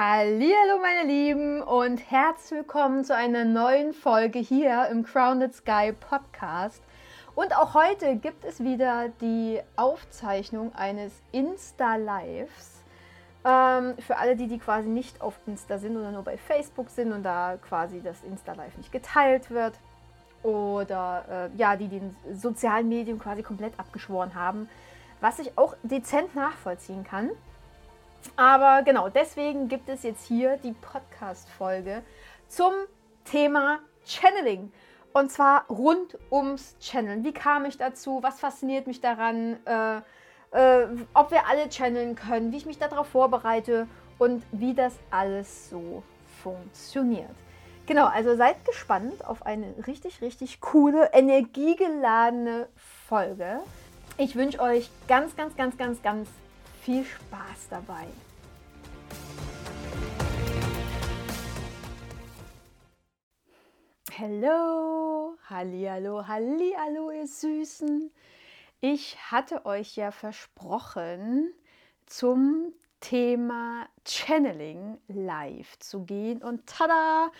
[0.00, 6.80] Hallo meine Lieben und herzlich willkommen zu einer neuen Folge hier im Crowned Sky Podcast.
[7.34, 12.84] Und auch heute gibt es wieder die Aufzeichnung eines Insta-Lives.
[13.44, 17.10] Ähm, für alle, die, die quasi nicht auf Insta sind oder nur bei Facebook sind
[17.10, 19.80] und da quasi das Insta-Live nicht geteilt wird.
[20.44, 24.68] Oder äh, ja, die den sozialen Medien quasi komplett abgeschworen haben.
[25.20, 27.30] Was ich auch dezent nachvollziehen kann.
[28.36, 32.02] Aber genau, deswegen gibt es jetzt hier die Podcast-Folge
[32.48, 32.72] zum
[33.24, 34.72] Thema Channeling.
[35.12, 37.24] Und zwar rund ums Channeln.
[37.24, 38.22] Wie kam ich dazu?
[38.22, 39.56] Was fasziniert mich daran?
[39.64, 40.00] Äh,
[40.50, 43.86] äh, ob wir alle channeln können, wie ich mich darauf vorbereite
[44.18, 46.02] und wie das alles so
[46.42, 47.34] funktioniert.
[47.86, 52.68] Genau, also seid gespannt auf eine richtig, richtig coole, energiegeladene
[53.08, 53.60] Folge.
[54.18, 56.28] Ich wünsche euch ganz, ganz, ganz, ganz, ganz
[56.88, 58.06] viel Spaß dabei.
[64.18, 68.10] Hallo, Hallihallo, Hallihallo, ihr Süßen.
[68.80, 71.52] Ich hatte euch ja versprochen,
[72.06, 77.30] zum Thema Channeling live zu gehen und tada,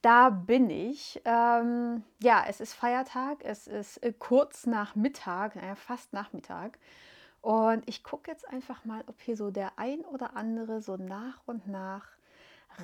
[0.00, 1.20] da bin ich.
[1.24, 6.78] Ähm, ja, es ist Feiertag, es ist äh, kurz nach Mittag, naja, fast Nachmittag.
[7.42, 11.42] Und ich gucke jetzt einfach mal, ob hier so der ein oder andere so nach
[11.44, 12.06] und nach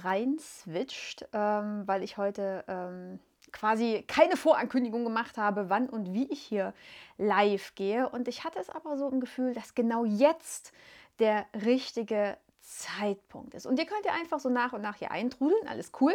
[0.03, 3.20] rein switcht, ähm, weil ich heute ähm,
[3.53, 6.75] quasi keine Vorankündigung gemacht habe, wann und wie ich hier
[7.17, 8.09] live gehe.
[8.09, 10.72] Und ich hatte es aber so im Gefühl, dass genau jetzt
[11.20, 13.65] der richtige Zeitpunkt ist.
[13.65, 16.15] Und ihr könnt ja einfach so nach und nach hier eintrudeln, alles cool.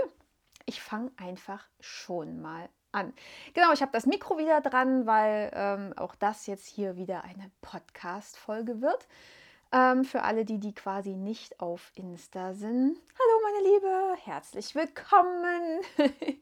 [0.65, 3.13] Ich fange einfach schon mal an.
[3.53, 7.51] Genau, ich habe das Mikro wieder dran, weil ähm, auch das jetzt hier wieder eine
[7.61, 9.07] Podcast-Folge wird.
[9.71, 12.99] Ähm, für alle, die, die quasi nicht auf Insta sind.
[13.19, 15.81] Hallo meine Liebe, herzlich willkommen.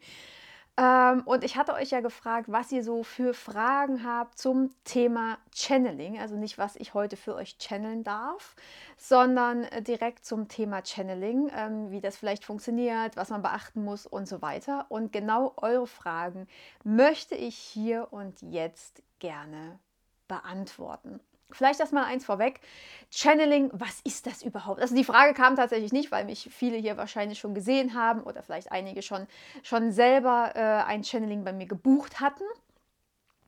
[0.77, 5.37] Ähm, und ich hatte euch ja gefragt, was ihr so für Fragen habt zum Thema
[5.53, 6.19] Channeling.
[6.19, 8.55] Also nicht, was ich heute für euch channeln darf,
[8.97, 14.05] sondern äh, direkt zum Thema Channeling, ähm, wie das vielleicht funktioniert, was man beachten muss
[14.05, 14.85] und so weiter.
[14.89, 16.47] Und genau eure Fragen
[16.83, 19.79] möchte ich hier und jetzt gerne
[20.27, 21.19] beantworten.
[21.55, 22.61] Vielleicht erstmal eins vorweg.
[23.09, 24.79] Channeling, was ist das überhaupt?
[24.81, 28.41] Also die Frage kam tatsächlich nicht, weil mich viele hier wahrscheinlich schon gesehen haben oder
[28.43, 29.27] vielleicht einige schon,
[29.63, 32.43] schon selber äh, ein Channeling bei mir gebucht hatten.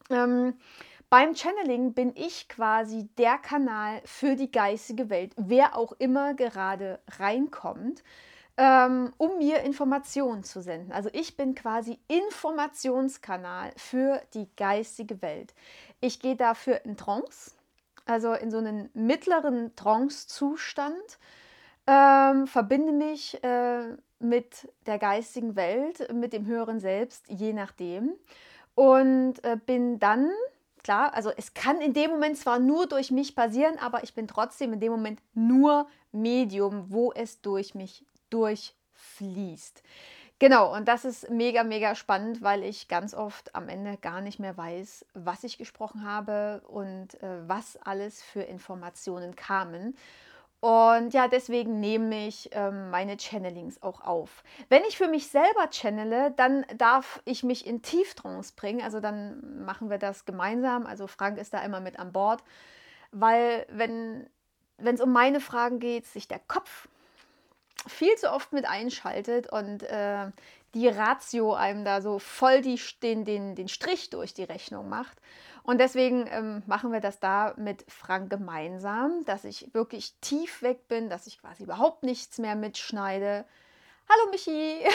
[0.09, 0.55] Ähm,
[1.09, 6.99] beim Channeling bin ich quasi der Kanal für die geistige Welt, wer auch immer gerade
[7.19, 8.03] reinkommt,
[8.57, 10.91] ähm, um mir Informationen zu senden.
[10.91, 15.53] Also ich bin quasi Informationskanal für die geistige Welt.
[16.01, 17.51] Ich gehe dafür in Trance
[18.05, 21.19] also in so einen mittleren Trance-Zustand,
[21.87, 28.13] ähm, verbinde mich äh, mit der geistigen Welt, mit dem höheren Selbst, je nachdem.
[28.75, 30.29] Und äh, bin dann,
[30.83, 34.27] klar, also es kann in dem Moment zwar nur durch mich passieren, aber ich bin
[34.27, 39.83] trotzdem in dem Moment nur Medium, wo es durch mich durchfließt.
[40.43, 44.39] Genau, und das ist mega, mega spannend, weil ich ganz oft am Ende gar nicht
[44.39, 49.95] mehr weiß, was ich gesprochen habe und äh, was alles für Informationen kamen.
[50.59, 54.43] Und ja, deswegen nehme ich ähm, meine Channelings auch auf.
[54.67, 58.81] Wenn ich für mich selber channele, dann darf ich mich in Tieftrance bringen.
[58.81, 60.85] Also dann machen wir das gemeinsam.
[60.85, 62.43] Also Frank ist da immer mit an Bord.
[63.13, 64.27] Weil wenn
[64.77, 66.89] es um meine Fragen geht, sich der Kopf
[67.87, 70.31] viel zu oft mit einschaltet und äh,
[70.73, 75.17] die Ratio einem da so voll die, den, den, den Strich durch die Rechnung macht.
[75.63, 80.87] Und deswegen ähm, machen wir das da mit Frank gemeinsam, dass ich wirklich tief weg
[80.87, 83.45] bin, dass ich quasi überhaupt nichts mehr mitschneide.
[84.09, 84.85] Hallo Michi!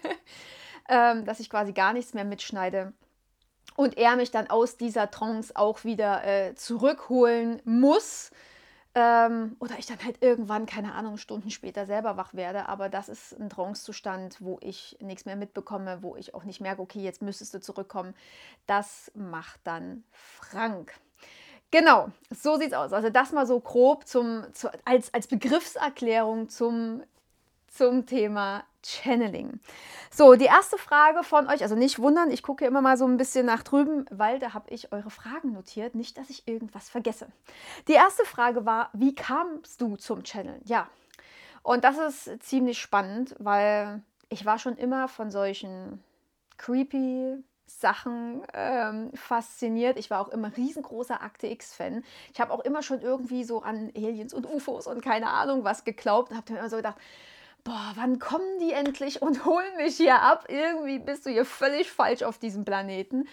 [0.88, 2.94] ähm, dass ich quasi gar nichts mehr mitschneide.
[3.76, 8.30] Und er mich dann aus dieser Trance auch wieder äh, zurückholen muss
[8.94, 12.68] ähm, oder ich dann halt irgendwann, keine Ahnung, Stunden später selber wach werde.
[12.68, 16.82] Aber das ist ein Trancezustand, wo ich nichts mehr mitbekomme, wo ich auch nicht merke,
[16.82, 18.14] okay, jetzt müsstest du zurückkommen.
[18.66, 20.92] Das macht dann Frank.
[21.70, 22.92] Genau, so sieht's aus.
[22.92, 27.02] Also das mal so grob zum, zu, als, als Begriffserklärung zum
[27.72, 29.60] zum Thema Channeling.
[30.10, 33.16] So, die erste Frage von euch, also nicht wundern, ich gucke immer mal so ein
[33.16, 37.28] bisschen nach drüben, weil da habe ich eure Fragen notiert, nicht, dass ich irgendwas vergesse.
[37.88, 40.60] Die erste Frage war, wie kamst du zum Channeln?
[40.64, 40.88] Ja,
[41.62, 46.02] und das ist ziemlich spannend, weil ich war schon immer von solchen
[46.58, 49.98] creepy Sachen ähm, fasziniert.
[49.98, 52.04] Ich war auch immer riesengroßer Akte X-Fan.
[52.32, 55.84] Ich habe auch immer schon irgendwie so an Aliens und UFOs und keine Ahnung was
[55.84, 56.96] geglaubt und habe dann immer so gedacht,
[57.64, 60.46] boah, wann kommen die endlich und holen mich hier ab?
[60.48, 63.28] Irgendwie bist du hier völlig falsch auf diesem Planeten.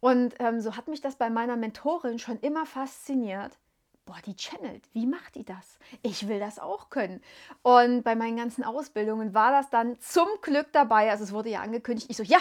[0.00, 3.58] Und ähm, so hat mich das bei meiner Mentorin schon immer fasziniert.
[4.04, 4.84] Boah, die channelt.
[4.92, 5.78] Wie macht die das?
[6.02, 7.20] Ich will das auch können.
[7.62, 11.10] Und bei meinen ganzen Ausbildungen war das dann zum Glück dabei.
[11.10, 12.08] Also es wurde ja angekündigt.
[12.10, 12.38] Ich so, ja,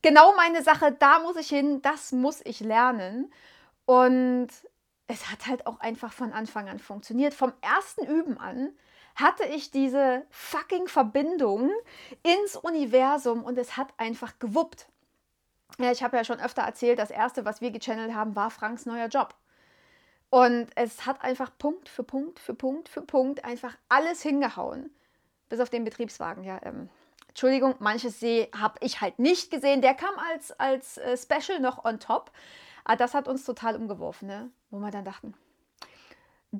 [0.00, 3.30] genau meine Sache, da muss ich hin, das muss ich lernen.
[3.84, 4.48] Und
[5.06, 7.34] es hat halt auch einfach von Anfang an funktioniert.
[7.34, 8.70] Vom ersten Üben an
[9.16, 11.70] hatte ich diese fucking Verbindung
[12.22, 14.86] ins Universum und es hat einfach gewuppt.
[15.78, 18.86] Ja, ich habe ja schon öfter erzählt, das erste, was wir gechannelt haben, war Franks
[18.86, 19.34] neuer Job.
[20.30, 24.90] Und es hat einfach Punkt für Punkt für Punkt für Punkt einfach alles hingehauen.
[25.48, 26.60] Bis auf den Betriebswagen, ja.
[26.64, 26.88] Ähm,
[27.28, 29.82] Entschuldigung, manches See habe ich halt nicht gesehen.
[29.82, 32.32] Der kam als, als äh, Special noch on top.
[32.84, 34.50] Aber das hat uns total umgeworfen, ne?
[34.70, 35.34] wo wir dann dachten,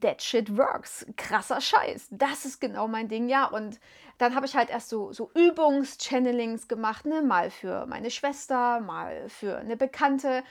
[0.01, 1.07] that shit works.
[1.17, 2.09] Krasser Scheiß.
[2.11, 3.47] Das ist genau mein Ding, ja.
[3.47, 3.81] Und
[4.19, 7.23] dann habe ich halt erst so, so Übungs-Channelings gemacht, ne?
[7.23, 10.43] Mal für meine Schwester, mal für eine Bekannte.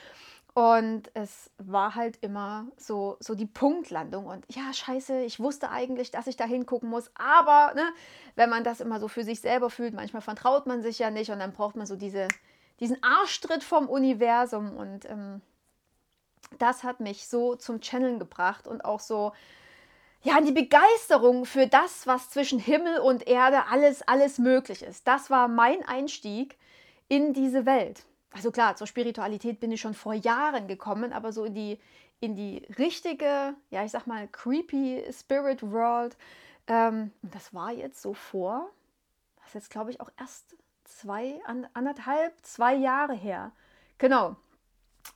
[0.58, 4.26] Und es war halt immer so, so die Punktlandung.
[4.26, 7.12] Und ja, scheiße, ich wusste eigentlich, dass ich da hingucken muss.
[7.16, 7.84] Aber ne,
[8.36, 11.30] wenn man das immer so für sich selber fühlt, manchmal vertraut man sich ja nicht.
[11.30, 12.30] Und dann braucht man so diese,
[12.80, 14.78] diesen Arschtritt vom Universum.
[14.78, 15.42] Und ähm,
[16.58, 19.34] das hat mich so zum Channeln gebracht und auch so,
[20.22, 25.08] ja, die Begeisterung für das, was zwischen Himmel und Erde alles, alles möglich ist.
[25.08, 26.58] Das war mein Einstieg
[27.08, 28.06] in diese Welt.
[28.32, 31.80] Also klar, zur Spiritualität bin ich schon vor Jahren gekommen, aber so in die,
[32.20, 36.18] in die richtige, ja, ich sag mal, creepy Spirit World,
[36.68, 38.70] ähm, das war jetzt so vor,
[39.38, 41.40] das ist jetzt glaube ich auch erst zwei,
[41.74, 43.52] anderthalb, zwei Jahre her.
[43.98, 44.36] Genau,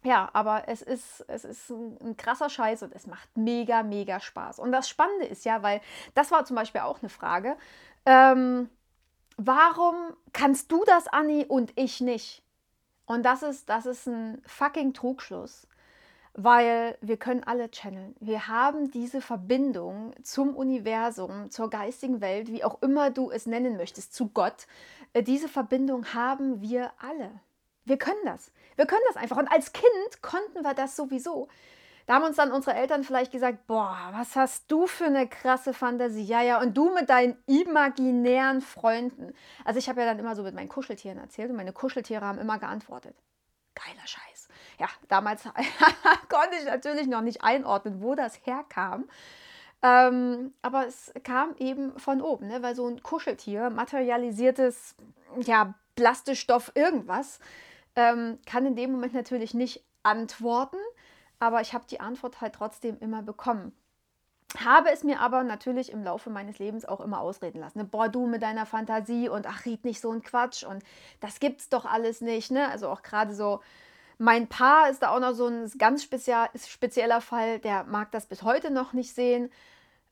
[0.03, 4.19] ja, aber es ist, es ist ein, ein, krasser Scheiß und es macht mega, mega
[4.19, 4.59] Spaß.
[4.59, 5.81] Und das Spannende ist ja, weil
[6.13, 7.57] das war zum Beispiel auch eine Frage,
[8.05, 8.69] ähm,
[9.37, 9.95] warum
[10.31, 12.43] kannst du das, Anni, und ich nicht?
[13.05, 15.67] Und das ist, das ist ein fucking Trugschluss,
[16.33, 18.15] weil wir können alle channeln.
[18.19, 23.75] Wir haben diese Verbindung zum Universum, zur geistigen Welt, wie auch immer du es nennen
[23.75, 24.67] möchtest, zu Gott.
[25.13, 27.31] Äh, diese Verbindung haben wir alle.
[27.83, 28.51] Wir können das.
[28.79, 29.35] Wir können das einfach.
[29.35, 31.49] Und als Kind konnten wir das sowieso.
[32.05, 35.73] Da haben uns dann unsere Eltern vielleicht gesagt, boah, was hast du für eine krasse
[35.73, 36.23] Fantasie?
[36.23, 39.33] Ja, ja, und du mit deinen imaginären Freunden.
[39.65, 42.39] Also ich habe ja dann immer so mit meinen Kuscheltieren erzählt und meine Kuscheltiere haben
[42.39, 43.17] immer geantwortet.
[43.75, 44.47] Geiler Scheiß.
[44.79, 45.43] Ja, damals
[46.29, 49.09] konnte ich natürlich noch nicht einordnen, wo das herkam.
[49.83, 52.63] Ähm, aber es kam eben von oben, ne?
[52.63, 54.95] weil so ein Kuscheltier, materialisiertes,
[55.41, 57.41] ja, Plastischstoff, irgendwas,
[57.99, 60.77] ähm, kann in dem Moment natürlich nicht antworten,
[61.39, 63.73] aber ich habe die Antwort halt trotzdem immer bekommen.
[64.57, 67.79] Habe es mir aber natürlich im Laufe meines Lebens auch immer ausreden lassen.
[67.79, 67.83] Ne?
[67.83, 70.81] Boah, du mit deiner Fantasie und ach, riet nicht so ein Quatsch und
[71.19, 72.51] das gibt's doch alles nicht.
[72.51, 72.67] Ne?
[72.69, 73.59] Also auch gerade so,
[74.17, 78.43] mein Paar ist da auch noch so ein ganz spezieller Fall, der mag das bis
[78.43, 79.51] heute noch nicht sehen.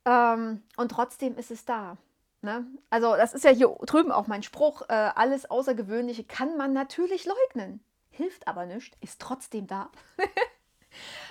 [0.05, 1.97] Ähm, und trotzdem ist es da.
[2.41, 2.67] Ne?
[2.89, 7.25] Also das ist ja hier drüben auch mein Spruch, äh, alles Außergewöhnliche kann man natürlich
[7.25, 9.89] leugnen, hilft aber nicht, ist trotzdem da.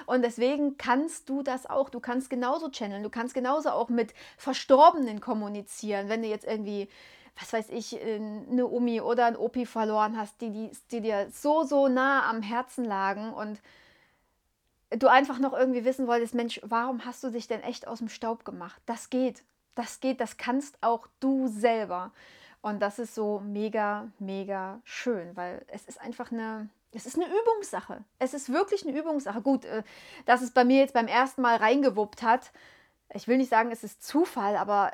[0.07, 1.91] Und deswegen kannst du das auch.
[1.91, 3.03] Du kannst genauso channeln.
[3.03, 6.09] Du kannst genauso auch mit Verstorbenen kommunizieren.
[6.09, 6.89] Wenn du jetzt irgendwie,
[7.39, 11.65] was weiß ich, eine Omi oder ein Opi verloren hast, die, die, die dir so,
[11.65, 13.61] so nah am Herzen lagen und
[14.91, 18.09] du einfach noch irgendwie wissen wolltest, Mensch, warum hast du dich denn echt aus dem
[18.09, 18.81] Staub gemacht?
[18.87, 19.43] Das geht.
[19.77, 22.11] Das geht, das kannst auch du selber.
[22.63, 27.27] Und das ist so mega, mega schön, weil es ist einfach eine, es ist eine
[27.27, 28.03] Übungssache.
[28.19, 29.41] Es ist wirklich eine Übungssache.
[29.41, 29.85] Gut, äh,
[30.25, 32.51] dass es bei mir jetzt beim ersten Mal reingewuppt hat.
[33.15, 34.91] Ich will nicht sagen, es ist Zufall, aber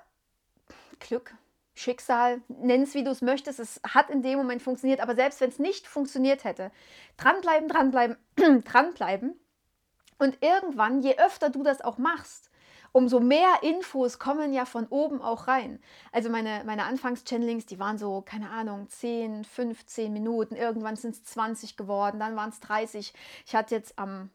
[1.00, 1.34] Glück,
[1.74, 3.58] Schicksal, nenn es wie du es möchtest.
[3.58, 6.70] Es hat in dem Moment funktioniert, aber selbst wenn es nicht funktioniert hätte,
[7.16, 8.16] dranbleiben, dranbleiben,
[8.64, 9.38] dranbleiben.
[10.18, 12.50] Und irgendwann, je öfter du das auch machst,
[12.92, 15.80] umso mehr Infos kommen ja von oben auch rein.
[16.12, 21.24] Also meine, meine Anfangs-Channelings, die waren so, keine Ahnung, 10, 15 Minuten, irgendwann sind es
[21.24, 23.12] 20 geworden, dann waren es 30.
[23.46, 24.30] Ich hatte jetzt am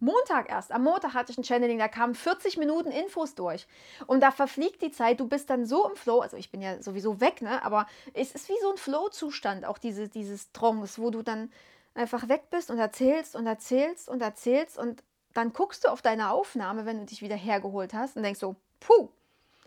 [0.00, 3.68] Montag erst, am Montag hatte ich ein Channeling, da kamen 40 Minuten Infos durch.
[4.08, 6.82] Und da verfliegt die Zeit, du bist dann so im Flow, also ich bin ja
[6.82, 7.64] sowieso weg, ne?
[7.64, 11.52] aber es ist wie so ein Flow-Zustand, auch diese, dieses Trance, wo du dann
[11.94, 16.30] einfach weg bist und erzählst und erzählst und erzählst und dann guckst du auf deine
[16.30, 19.08] Aufnahme, wenn du dich wieder hergeholt hast und denkst so, puh,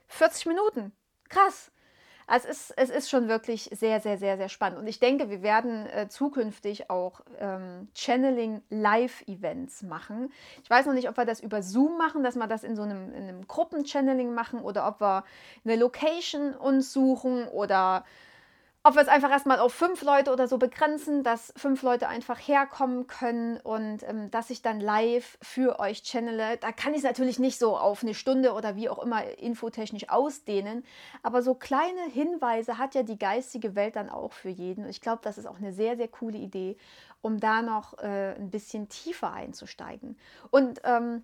[0.08, 0.92] 40 Minuten,
[1.30, 1.72] krass.
[2.28, 4.80] es ist, es ist schon wirklich sehr, sehr, sehr, sehr spannend.
[4.80, 10.32] Und ich denke, wir werden äh, zukünftig auch ähm, Channeling-Live-Events machen.
[10.64, 12.84] Ich weiß noch nicht, ob wir das über Zoom machen, dass wir das in so
[12.84, 15.24] einem, in einem Gruppen-Channeling machen oder ob wir
[15.64, 18.06] eine Location uns suchen oder
[18.86, 22.38] ob wir es einfach erstmal auf fünf Leute oder so begrenzen, dass fünf Leute einfach
[22.38, 26.58] herkommen können und ähm, dass ich dann live für euch channele.
[26.58, 30.10] Da kann ich es natürlich nicht so auf eine Stunde oder wie auch immer infotechnisch
[30.10, 30.86] ausdehnen,
[31.24, 34.84] aber so kleine Hinweise hat ja die geistige Welt dann auch für jeden.
[34.84, 36.78] Und ich glaube, das ist auch eine sehr, sehr coole Idee,
[37.22, 40.16] um da noch äh, ein bisschen tiefer einzusteigen.
[40.52, 41.24] Und ähm,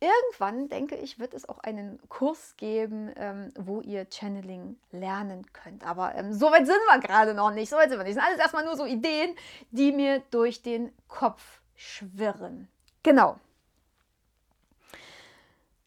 [0.00, 5.84] Irgendwann, denke ich, wird es auch einen Kurs geben, ähm, wo ihr Channeling lernen könnt.
[5.84, 7.68] Aber ähm, so weit sind wir gerade noch nicht.
[7.68, 8.16] So weit sind wir nicht.
[8.16, 9.34] Das sind alles erstmal nur so Ideen,
[9.72, 12.68] die mir durch den Kopf schwirren.
[13.02, 13.40] Genau.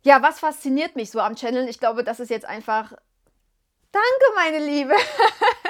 [0.04, 1.70] Ja, was fasziniert mich so am Channel?
[1.70, 2.92] Ich glaube, das ist jetzt einfach.
[3.92, 4.94] Danke, meine Liebe.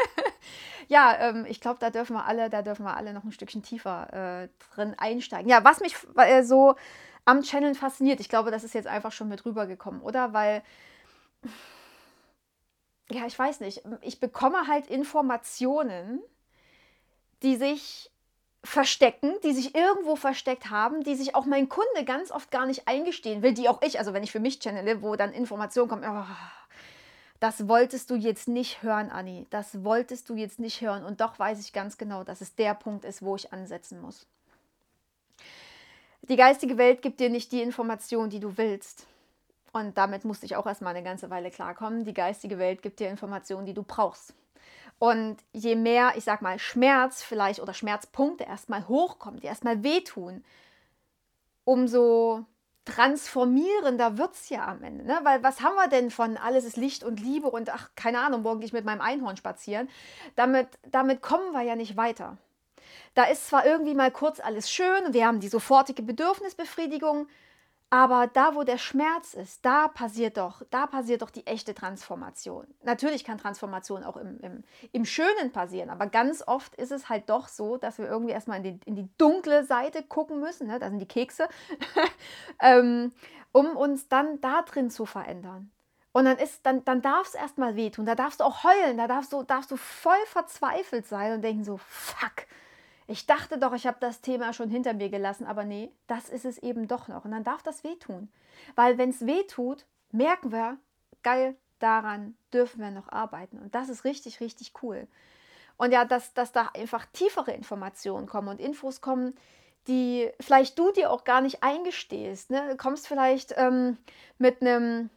[0.88, 3.62] ja, ähm, ich glaube, da dürfen wir alle, da dürfen wir alle noch ein Stückchen
[3.62, 5.50] tiefer äh, drin einsteigen.
[5.50, 6.76] Ja, was mich äh, so
[7.26, 8.20] am Channel fasziniert.
[8.20, 10.34] Ich glaube, das ist jetzt einfach schon mit rübergekommen, oder?
[10.34, 10.64] Weil,
[13.10, 16.22] ja, ich weiß nicht, ich bekomme halt Informationen,
[17.44, 18.12] die sich
[18.64, 22.88] verstecken, die sich irgendwo versteckt haben, die sich auch mein Kunde ganz oft gar nicht
[22.88, 26.06] eingestehen will, die auch ich, also wenn ich für mich channele, wo dann Informationen kommen,
[26.08, 26.26] oh,
[27.40, 31.40] das wolltest du jetzt nicht hören, Anni, das wolltest du jetzt nicht hören und doch
[31.40, 34.28] weiß ich ganz genau, dass es der Punkt ist, wo ich ansetzen muss.
[36.24, 39.08] Die geistige Welt gibt dir nicht die Information, die du willst.
[39.74, 42.04] Und damit musste ich auch erstmal eine ganze Weile klarkommen.
[42.04, 44.34] Die geistige Welt gibt dir Informationen, die du brauchst.
[45.00, 50.44] Und je mehr, ich sag mal, Schmerz vielleicht oder Schmerzpunkte erstmal hochkommen, die erstmal wehtun,
[51.64, 52.46] umso
[52.86, 55.06] transformierender wird es ja am Ende.
[55.06, 55.20] Ne?
[55.24, 58.44] Weil was haben wir denn von alles ist Licht und Liebe und ach, keine Ahnung,
[58.44, 59.90] morgen gehe ich mit meinem Einhorn spazieren.
[60.36, 62.38] Damit, damit kommen wir ja nicht weiter.
[63.14, 67.28] Da ist zwar irgendwie mal kurz alles schön und wir haben die sofortige Bedürfnisbefriedigung,
[67.94, 72.66] aber da, wo der Schmerz ist, da passiert doch, da passiert doch die echte Transformation.
[72.84, 74.64] Natürlich kann Transformation auch im, im,
[74.94, 78.60] im Schönen passieren, aber ganz oft ist es halt doch so, dass wir irgendwie erstmal
[78.60, 80.80] in die, in die dunkle Seite gucken müssen, ne?
[80.80, 81.50] da sind die Kekse,
[82.62, 83.12] ähm,
[83.52, 85.70] um uns dann da drin zu verändern.
[86.14, 89.08] Und dann, ist, dann, dann darf es erstmal wehtun, da darfst du auch heulen, da
[89.08, 92.48] darfst du, darfst du voll verzweifelt sein und denken so, fuck,
[93.12, 96.46] ich dachte doch, ich habe das Thema schon hinter mir gelassen, aber nee, das ist
[96.46, 97.26] es eben doch noch.
[97.26, 98.30] Und dann darf das wehtun.
[98.76, 100.78] Weil wenn es wehtut, merken wir,
[101.22, 103.60] geil, daran dürfen wir noch arbeiten.
[103.60, 105.08] Und das ist richtig, richtig cool.
[105.76, 109.36] Und ja, dass, dass da einfach tiefere Informationen kommen und Infos kommen,
[109.88, 112.50] die vielleicht du dir auch gar nicht eingestehst.
[112.50, 112.70] Ne?
[112.70, 113.98] Du kommst vielleicht ähm,
[114.38, 115.10] mit einem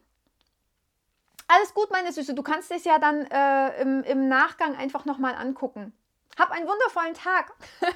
[1.47, 2.35] alles gut, meine Süße.
[2.35, 5.93] Du kannst es ja dann äh, im, im Nachgang einfach nochmal angucken.
[6.39, 7.53] Hab einen wundervollen Tag.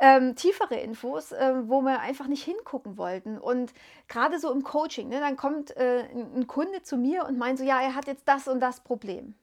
[0.00, 3.38] ähm, tiefere Infos, äh, wo wir einfach nicht hingucken wollten.
[3.38, 3.72] Und
[4.08, 7.64] gerade so im Coaching, ne, dann kommt äh, ein Kunde zu mir und meint so,
[7.64, 9.34] ja, er hat jetzt das und das Problem.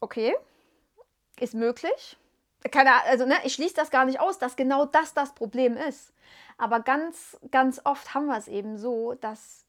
[0.00, 0.34] Okay,
[1.40, 2.16] ist möglich.
[2.70, 6.12] Keine, also ne, ich schließe das gar nicht aus, dass genau das das Problem ist.
[6.56, 9.64] Aber ganz, ganz oft haben wir es eben so, dass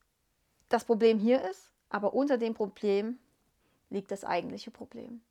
[0.70, 3.18] das Problem hier ist, aber unter dem Problem
[3.90, 5.22] liegt das eigentliche Problem.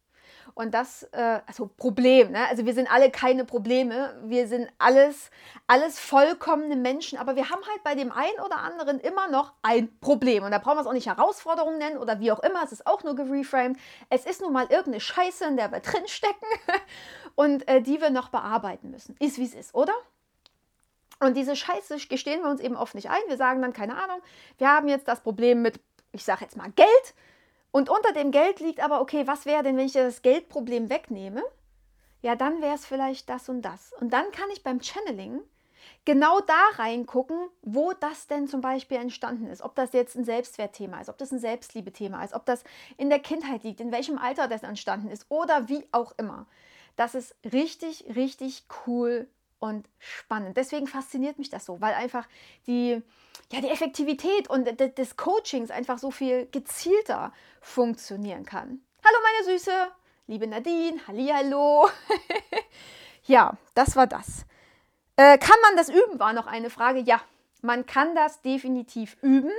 [0.55, 2.47] Und das, äh, also Problem, ne?
[2.49, 5.31] also wir sind alle keine Probleme, wir sind alles,
[5.67, 9.99] alles vollkommene Menschen, aber wir haben halt bei dem einen oder anderen immer noch ein
[10.01, 10.45] Problem.
[10.45, 12.87] Und da brauchen wir es auch nicht Herausforderung nennen oder wie auch immer, es ist
[12.87, 13.79] auch nur gereframed.
[14.11, 16.49] Es ist nun mal irgendeine Scheiße, in der wir drinstecken
[17.35, 19.17] und äh, die wir noch bearbeiten müssen.
[19.19, 19.95] Ist wie es ist, oder?
[21.21, 23.21] Und diese Scheiße gestehen wir uns eben oft nicht ein.
[23.29, 24.21] Wir sagen dann, keine Ahnung,
[24.59, 25.81] wir haben jetzt das Problem mit,
[26.11, 27.15] ich sage jetzt mal, Geld
[27.73, 31.43] und unter dem Geld liegt aber, okay, was wäre denn, wenn ich das Geldproblem wegnehme?
[32.21, 33.93] Ja, dann wäre es vielleicht das und das.
[33.95, 35.41] Und dann kann ich beim Channeling
[36.05, 39.63] genau da reingucken, wo das denn zum Beispiel entstanden ist.
[39.63, 42.63] Ob das jetzt ein Selbstwertthema ist, ob das ein Selbstliebe-Thema ist, ob das
[42.99, 46.47] in der Kindheit liegt, in welchem Alter das entstanden ist oder wie auch immer.
[46.97, 49.29] Das ist richtig, richtig cool
[49.63, 50.57] und spannend.
[50.57, 52.27] Deswegen fasziniert mich das so, weil einfach
[52.67, 53.01] die,
[53.53, 58.83] ja, die Effektivität und des Coachings einfach so viel gezielter funktionieren kann.
[59.05, 59.73] Hallo meine Süße,
[60.27, 61.89] liebe Nadine, Hallihallo.
[63.25, 64.47] ja, das war das.
[65.17, 66.99] Äh, kann man das üben, war noch eine Frage.
[66.99, 67.21] Ja,
[67.61, 69.53] man kann das definitiv üben.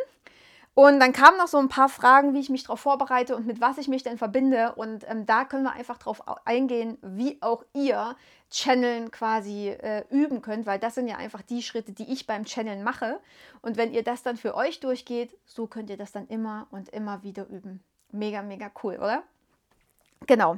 [0.76, 3.62] Und dann kamen noch so ein paar Fragen, wie ich mich darauf vorbereite und mit
[3.62, 4.74] was ich mich denn verbinde.
[4.76, 8.16] Und ähm, da können wir einfach darauf eingehen, wie auch ihr
[8.50, 12.46] Channeln quasi äh, üben könnt, weil das sind ja einfach die Schritte, die ich beim
[12.46, 13.20] Channeln mache.
[13.62, 16.90] Und wenn ihr das dann für euch durchgeht, so könnt ihr das dann immer und
[16.90, 17.84] immer wieder üben.
[18.12, 19.24] Mega, mega cool, oder?
[20.26, 20.58] Genau.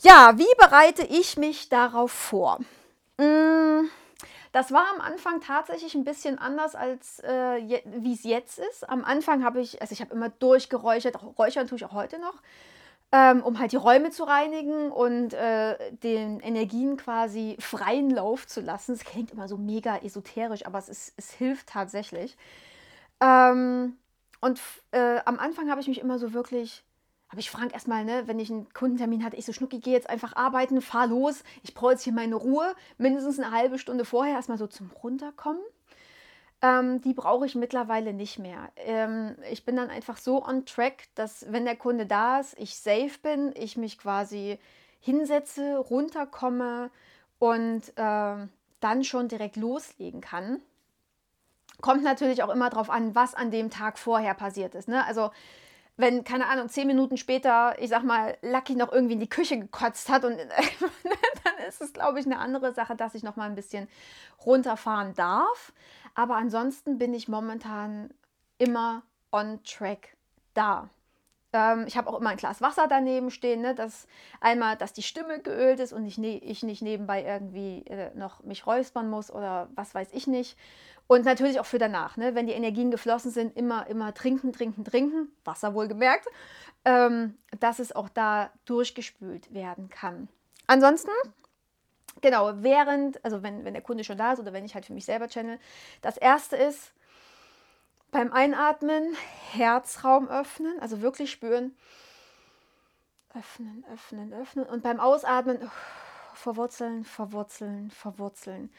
[0.00, 2.58] Ja, wie bereite ich mich darauf vor?
[3.18, 3.88] Mmh.
[4.54, 8.88] Das war am Anfang tatsächlich ein bisschen anders, als äh, wie es jetzt ist.
[8.88, 12.40] Am Anfang habe ich, also ich habe immer durchgeräuchert, räuchern tue ich auch heute noch,
[13.10, 18.60] ähm, um halt die Räume zu reinigen und äh, den Energien quasi freien Lauf zu
[18.60, 18.92] lassen.
[18.92, 22.36] Es klingt immer so mega esoterisch, aber es, ist, es hilft tatsächlich.
[23.20, 23.98] Ähm,
[24.40, 24.60] und
[24.92, 26.84] äh, am Anfang habe ich mich immer so wirklich
[27.34, 30.08] aber ich frage erstmal, ne, wenn ich einen Kundentermin hatte, ich so, Schnucki, gehe jetzt
[30.08, 34.36] einfach arbeiten, fahr los, ich brauche jetzt hier meine Ruhe, mindestens eine halbe Stunde vorher
[34.36, 35.60] erstmal so zum Runterkommen.
[36.62, 38.70] Ähm, die brauche ich mittlerweile nicht mehr.
[38.76, 42.76] Ähm, ich bin dann einfach so on track, dass wenn der Kunde da ist, ich
[42.76, 44.60] safe bin, ich mich quasi
[45.00, 46.92] hinsetze, runterkomme
[47.40, 48.46] und äh,
[48.78, 50.60] dann schon direkt loslegen kann.
[51.80, 54.86] Kommt natürlich auch immer darauf an, was an dem Tag vorher passiert ist.
[54.86, 55.04] Ne?
[55.04, 55.32] Also
[55.96, 59.58] wenn, keine Ahnung, zehn Minuten später, ich sag mal, Lucky noch irgendwie in die Küche
[59.58, 60.36] gekotzt hat und
[61.44, 63.88] dann ist es, glaube ich, eine andere Sache, dass ich noch mal ein bisschen
[64.44, 65.72] runterfahren darf.
[66.14, 68.10] Aber ansonsten bin ich momentan
[68.58, 70.16] immer on track
[70.54, 70.88] da.
[71.54, 74.06] Ähm, ich habe auch immer ein Glas Wasser daneben stehen, ne, dass
[74.40, 78.42] einmal, dass die Stimme geölt ist und ich, ne, ich nicht nebenbei irgendwie äh, noch
[78.42, 80.58] mich räuspern muss oder was weiß ich nicht.
[81.06, 82.34] Und natürlich auch für danach, ne?
[82.34, 86.26] wenn die Energien geflossen sind, immer, immer trinken, trinken, trinken, Wasser wohlgemerkt,
[86.86, 90.28] ähm, dass es auch da durchgespült werden kann.
[90.66, 91.10] Ansonsten,
[92.22, 94.94] genau, während, also wenn, wenn der Kunde schon da ist oder wenn ich halt für
[94.94, 95.58] mich selber channel,
[96.00, 96.94] das erste ist
[98.14, 99.16] beim Einatmen
[99.50, 101.76] Herzraum öffnen, also wirklich spüren,
[103.36, 104.66] öffnen, öffnen, öffnen.
[104.66, 105.68] Und beim Ausatmen
[106.32, 108.72] verwurzeln, verwurzeln, verwurzeln,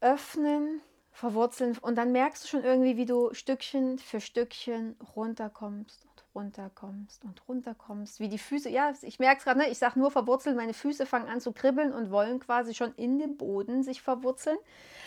[0.00, 1.78] öffnen, verwurzeln.
[1.78, 8.20] Und dann merkst du schon irgendwie, wie du Stückchen für Stückchen runterkommst runterkommst und runterkommst,
[8.20, 9.68] wie die Füße, ja, ich merke es gerade, ne?
[9.68, 13.18] ich sage nur verwurzeln, meine Füße fangen an zu kribbeln und wollen quasi schon in
[13.18, 14.58] den Boden sich verwurzeln.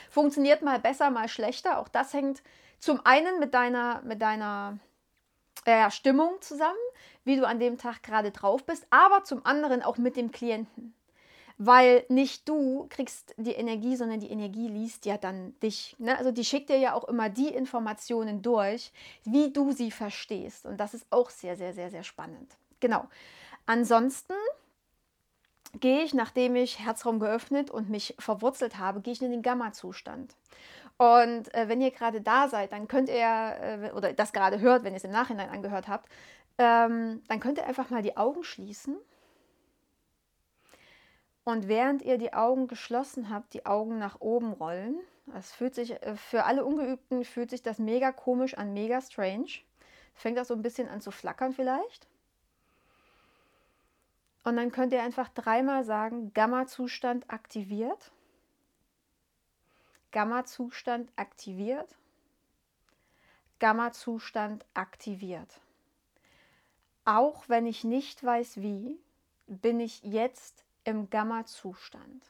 [0.09, 1.79] Funktioniert mal besser, mal schlechter.
[1.79, 2.43] Auch das hängt
[2.79, 4.77] zum einen mit deiner, mit deiner
[5.65, 6.73] äh, Stimmung zusammen,
[7.23, 10.93] wie du an dem Tag gerade drauf bist, aber zum anderen auch mit dem Klienten
[11.57, 15.95] weil nicht du kriegst die Energie, sondern die Energie liest ja dann dich.
[15.99, 16.17] Ne?
[16.17, 18.91] Also die schickt dir ja auch immer die Informationen durch,
[19.23, 20.65] wie du sie verstehst.
[20.65, 22.55] Und das ist auch sehr, sehr, sehr, sehr spannend.
[22.79, 23.05] Genau.
[23.65, 24.33] Ansonsten
[25.79, 30.35] gehe ich, nachdem ich Herzraum geöffnet und mich verwurzelt habe, gehe ich in den Gamma-Zustand.
[30.97, 34.83] Und äh, wenn ihr gerade da seid, dann könnt ihr, äh, oder das gerade hört,
[34.83, 36.07] wenn ihr es im Nachhinein angehört habt,
[36.57, 38.97] ähm, dann könnt ihr einfach mal die Augen schließen
[41.43, 44.97] und während ihr die Augen geschlossen habt, die Augen nach oben rollen.
[45.25, 49.49] Das fühlt sich, äh, für alle Ungeübten fühlt sich das mega komisch an, mega strange.
[50.13, 52.07] Fängt auch so ein bisschen an zu flackern vielleicht.
[54.43, 58.11] Und dann könnt ihr einfach dreimal sagen, Gamma-Zustand aktiviert.
[60.11, 61.95] Gamma-Zustand aktiviert.
[63.59, 65.61] Gamma-Zustand aktiviert.
[67.05, 68.99] Auch wenn ich nicht weiß wie,
[69.47, 72.23] bin ich jetzt im Gamma-Zustand.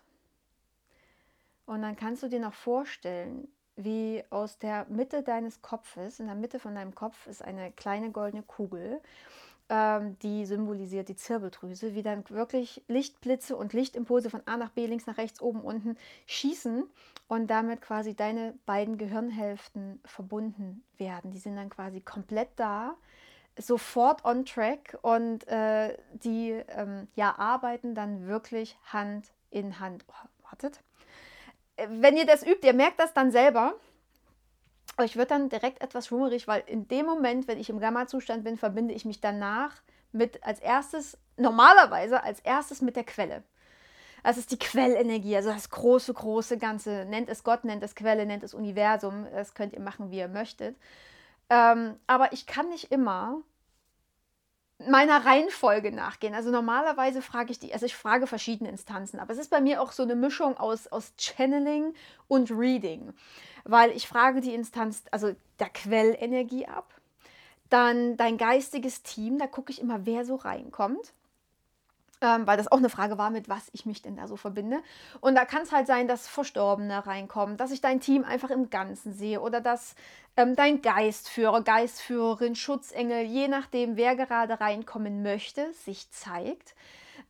[1.66, 6.36] Und dann kannst du dir noch vorstellen, wie aus der Mitte deines Kopfes, in der
[6.36, 9.02] Mitte von deinem Kopf ist eine kleine goldene Kugel,
[9.70, 14.86] ähm, die symbolisiert die Zirbeldrüse, wie dann wirklich Lichtblitze und Lichtimpulse von A nach B,
[14.86, 16.84] links nach rechts, oben, unten schießen
[17.28, 21.32] und damit quasi deine beiden Gehirnhälften verbunden werden.
[21.32, 22.96] Die sind dann quasi komplett da
[23.58, 30.06] sofort on track und äh, die ähm, ja, arbeiten dann wirklich Hand in Hand.
[30.08, 30.82] Oh, wartet.
[31.76, 33.74] Äh, wenn ihr das übt, ihr merkt das dann selber.
[35.04, 38.58] Ich wird dann direkt etwas schwummerig, weil in dem Moment, wenn ich im Gamma-Zustand bin,
[38.58, 43.44] verbinde ich mich danach mit als erstes, normalerweise als erstes mit der Quelle.
[44.24, 47.06] Das ist die Quellenergie, also das große, große Ganze.
[47.06, 49.28] Nennt es Gott, nennt es Quelle, nennt es Universum.
[49.34, 50.78] Das könnt ihr machen, wie ihr möchtet.
[51.54, 53.44] Ähm, aber ich kann nicht immer
[54.88, 56.34] meiner Reihenfolge nachgehen.
[56.34, 59.80] Also normalerweise frage ich die, also ich frage verschiedene Instanzen, aber es ist bei mir
[59.80, 61.94] auch so eine Mischung aus, aus Channeling
[62.28, 63.13] und Reading,
[63.66, 66.92] weil ich frage die Instanz, also der Quellenergie ab,
[67.70, 71.13] dann dein geistiges Team, da gucke ich immer, wer so reinkommt
[72.23, 74.81] ähm, weil das auch eine Frage war, mit was ich mich denn da so verbinde.
[75.19, 78.69] Und da kann es halt sein, dass Verstorbene reinkommen, dass ich dein Team einfach im
[78.69, 79.95] Ganzen sehe oder dass
[80.38, 86.73] ähm, dein Geistführer, Geistführerin, Schutzengel, je nachdem, wer gerade reinkommen möchte, sich zeigt.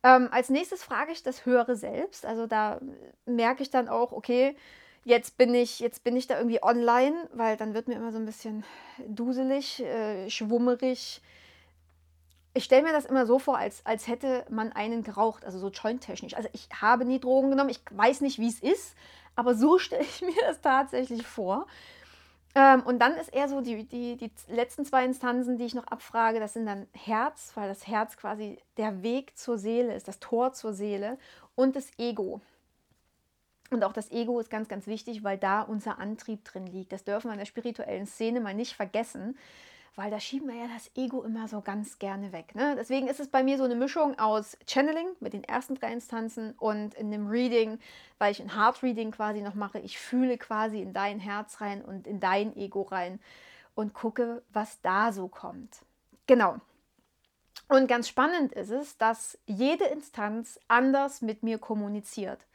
[0.04, 2.24] Ähm, als nächstes frage ich das Höhere selbst.
[2.24, 2.80] Also da
[3.26, 4.56] merke ich dann auch, okay,
[5.04, 8.18] jetzt bin ich, jetzt bin ich da irgendwie online, weil dann wird mir immer so
[8.18, 8.64] ein bisschen
[9.08, 11.20] duselig, äh, schwummerig,
[12.54, 15.70] ich stelle mir das immer so vor, als, als hätte man einen geraucht, also so
[15.70, 16.34] jointtechnisch.
[16.34, 18.94] Also ich habe nie Drogen genommen, ich weiß nicht, wie es ist,
[19.34, 21.66] aber so stelle ich mir das tatsächlich vor.
[22.54, 25.88] Ähm, und dann ist eher so die, die, die letzten zwei Instanzen, die ich noch
[25.88, 30.20] abfrage, das sind dann Herz, weil das Herz quasi der Weg zur Seele ist, das
[30.20, 31.18] Tor zur Seele
[31.56, 32.40] und das Ego.
[33.70, 36.92] Und auch das Ego ist ganz, ganz wichtig, weil da unser Antrieb drin liegt.
[36.92, 39.36] Das dürfen wir in der spirituellen Szene mal nicht vergessen
[39.96, 42.54] weil da schieben wir ja das Ego immer so ganz gerne weg.
[42.54, 42.74] Ne?
[42.76, 46.52] Deswegen ist es bei mir so eine Mischung aus Channeling mit den ersten drei Instanzen
[46.58, 47.78] und in dem Reading,
[48.18, 49.78] weil ich ein Heart Reading quasi noch mache.
[49.78, 53.20] Ich fühle quasi in dein Herz rein und in dein Ego rein
[53.74, 55.78] und gucke, was da so kommt.
[56.26, 56.56] Genau.
[57.68, 62.46] Und ganz spannend ist es, dass jede Instanz anders mit mir kommuniziert.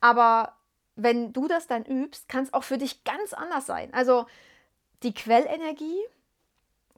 [0.00, 0.56] Aber
[0.94, 3.92] wenn du das dann übst, kann es auch für dich ganz anders sein.
[3.94, 4.26] Also
[5.02, 5.98] die Quellenergie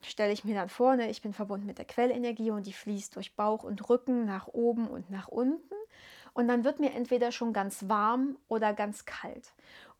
[0.04, 3.16] stelle ich mir dann vor, ne, ich bin verbunden mit der Quellenergie und die fließt
[3.16, 5.74] durch Bauch und Rücken nach oben und nach unten.
[6.32, 9.52] Und dann wird mir entweder schon ganz warm oder ganz kalt.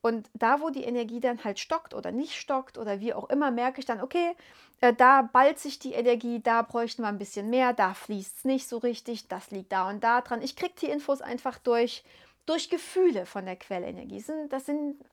[0.04, 3.50] Und da, wo die Energie dann halt stockt oder nicht stockt oder wie auch immer,
[3.50, 4.34] merke ich dann, okay,
[4.82, 8.44] äh, da ballt sich die Energie, da bräuchten wir ein bisschen mehr, da fließt es
[8.44, 10.42] nicht so richtig, das liegt da und da dran.
[10.42, 12.04] Ich kriege die Infos einfach durch,
[12.44, 14.22] durch Gefühle von der Quellenergie.
[14.50, 15.04] Das sind, die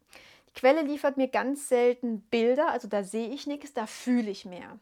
[0.54, 4.78] Quelle liefert mir ganz selten Bilder, also da sehe ich nichts, da fühle ich mehr.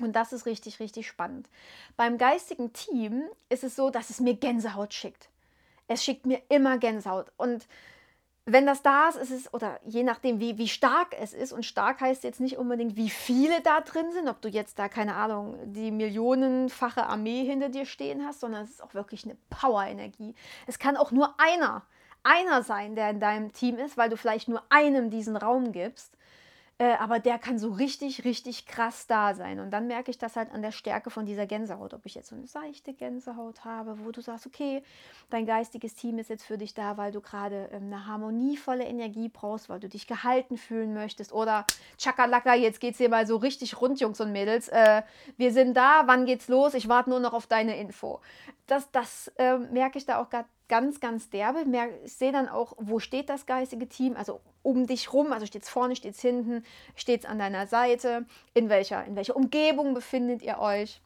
[0.00, 1.48] Und das ist richtig, richtig spannend.
[1.96, 5.28] Beim geistigen Team ist es so, dass es mir Gänsehaut schickt.
[5.88, 7.32] Es schickt mir immer Gänsehaut.
[7.36, 7.66] Und
[8.44, 11.66] wenn das da ist, ist es, oder je nachdem, wie, wie stark es ist, und
[11.66, 15.16] stark heißt jetzt nicht unbedingt, wie viele da drin sind, ob du jetzt da, keine
[15.16, 20.34] Ahnung, die millionenfache Armee hinter dir stehen hast, sondern es ist auch wirklich eine Power-Energie.
[20.66, 21.82] Es kann auch nur einer
[22.22, 26.18] einer sein, der in deinem Team ist, weil du vielleicht nur einem diesen Raum gibst.
[26.80, 29.58] Äh, aber der kann so richtig, richtig krass da sein.
[29.58, 31.92] Und dann merke ich das halt an der Stärke von dieser Gänsehaut.
[31.92, 34.84] Ob ich jetzt so eine seichte Gänsehaut habe, wo du sagst, okay,
[35.28, 39.28] dein geistiges Team ist jetzt für dich da, weil du gerade ähm, eine harmonievolle Energie
[39.28, 41.32] brauchst, weil du dich gehalten fühlen möchtest.
[41.32, 41.66] Oder
[42.00, 44.68] Chakalaka, jetzt geht's hier mal so richtig rund, Jungs und Mädels.
[44.68, 45.02] Äh,
[45.36, 46.74] wir sind da, wann geht's los?
[46.74, 48.20] Ich warte nur noch auf deine Info.
[48.68, 51.64] Das, das äh, merke ich da auch gerade ganz, ganz derbe.
[52.04, 55.62] Ich sehe dann auch, wo steht das geistige Team, also um dich rum, also steht
[55.62, 59.94] es vorne, steht es hinten, steht es an deiner Seite, in welcher, in welcher Umgebung
[59.94, 61.00] befindet ihr euch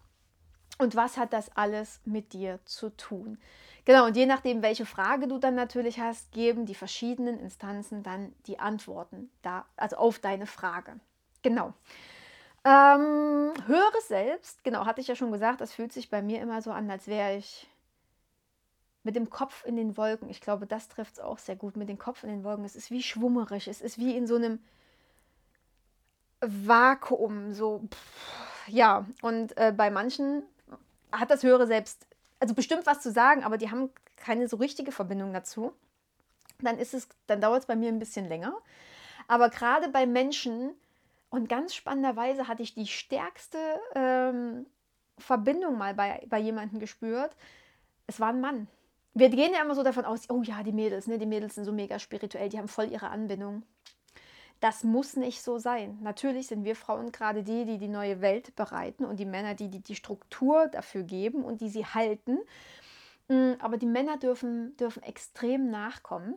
[0.78, 3.38] und was hat das alles mit dir zu tun.
[3.84, 8.32] Genau, und je nachdem, welche Frage du dann natürlich hast, geben die verschiedenen Instanzen dann
[8.46, 11.00] die Antworten da, also auf deine Frage.
[11.42, 11.72] Genau.
[12.64, 16.62] Ähm, höre selbst, genau, hatte ich ja schon gesagt, das fühlt sich bei mir immer
[16.62, 17.68] so an, als wäre ich
[19.04, 20.28] mit dem Kopf in den Wolken.
[20.30, 22.64] Ich glaube, das trifft es auch sehr gut mit dem Kopf in den Wolken.
[22.64, 24.60] Es ist wie schwummerig, es ist wie in so einem
[26.40, 29.06] Vakuum, so pff, ja.
[29.20, 30.44] Und äh, bei manchen
[31.10, 32.06] hat das Höhere selbst,
[32.40, 35.72] also bestimmt was zu sagen, aber die haben keine so richtige Verbindung dazu.
[36.60, 38.56] Dann ist es, dann dauert es bei mir ein bisschen länger.
[39.26, 40.74] Aber gerade bei Menschen
[41.30, 43.58] und ganz spannenderweise hatte ich die stärkste
[43.94, 44.66] ähm,
[45.18, 47.34] Verbindung mal bei, bei jemandem gespürt.
[48.06, 48.68] Es war ein Mann
[49.14, 51.64] wir gehen ja immer so davon aus, oh ja, die Mädels, ne, die Mädels sind
[51.64, 53.62] so mega spirituell, die haben voll ihre Anbindung.
[54.60, 55.98] Das muss nicht so sein.
[56.02, 59.68] Natürlich sind wir Frauen gerade die, die die neue Welt bereiten und die Männer, die
[59.68, 62.38] die, die Struktur dafür geben und die sie halten.
[63.28, 66.36] Mm, aber die Männer dürfen, dürfen extrem nachkommen.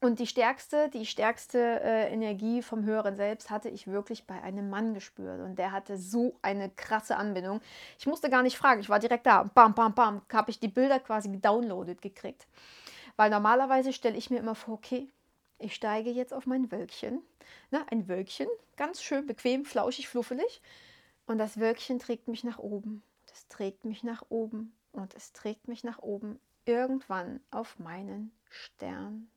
[0.00, 4.68] Und die stärkste, die stärkste äh, Energie vom Höheren Selbst hatte ich wirklich bei einem
[4.68, 5.40] Mann gespürt.
[5.40, 7.62] Und der hatte so eine krasse Anbindung.
[7.98, 9.44] Ich musste gar nicht fragen, ich war direkt da.
[9.54, 12.46] Bam, bam, bam, habe ich die Bilder quasi gedownloadet gekriegt.
[13.16, 15.08] Weil normalerweise stelle ich mir immer vor, okay,
[15.58, 17.22] ich steige jetzt auf mein Wölkchen.
[17.70, 20.60] Ne, ein Wölkchen, ganz schön bequem, flauschig, fluffelig.
[21.26, 23.02] Und das Wölkchen trägt mich nach oben.
[23.32, 24.76] Es trägt mich nach oben.
[24.92, 26.38] Und es trägt mich nach oben.
[26.66, 29.28] Irgendwann auf meinen Stern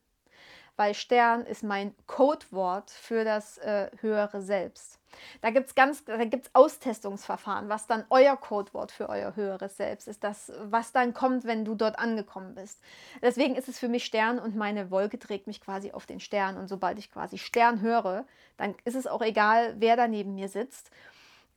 [0.80, 4.98] weil Stern ist mein Codewort für das äh, höhere Selbst.
[5.42, 10.08] Da gibt es ganz, da gibt's Austestungsverfahren, was dann euer Codewort für euer höheres Selbst
[10.08, 12.80] ist, das, was dann kommt, wenn du dort angekommen bist.
[13.22, 16.56] Deswegen ist es für mich Stern und meine Wolke trägt mich quasi auf den Stern.
[16.56, 18.24] Und sobald ich quasi Stern höre,
[18.56, 20.92] dann ist es auch egal, wer da neben mir sitzt,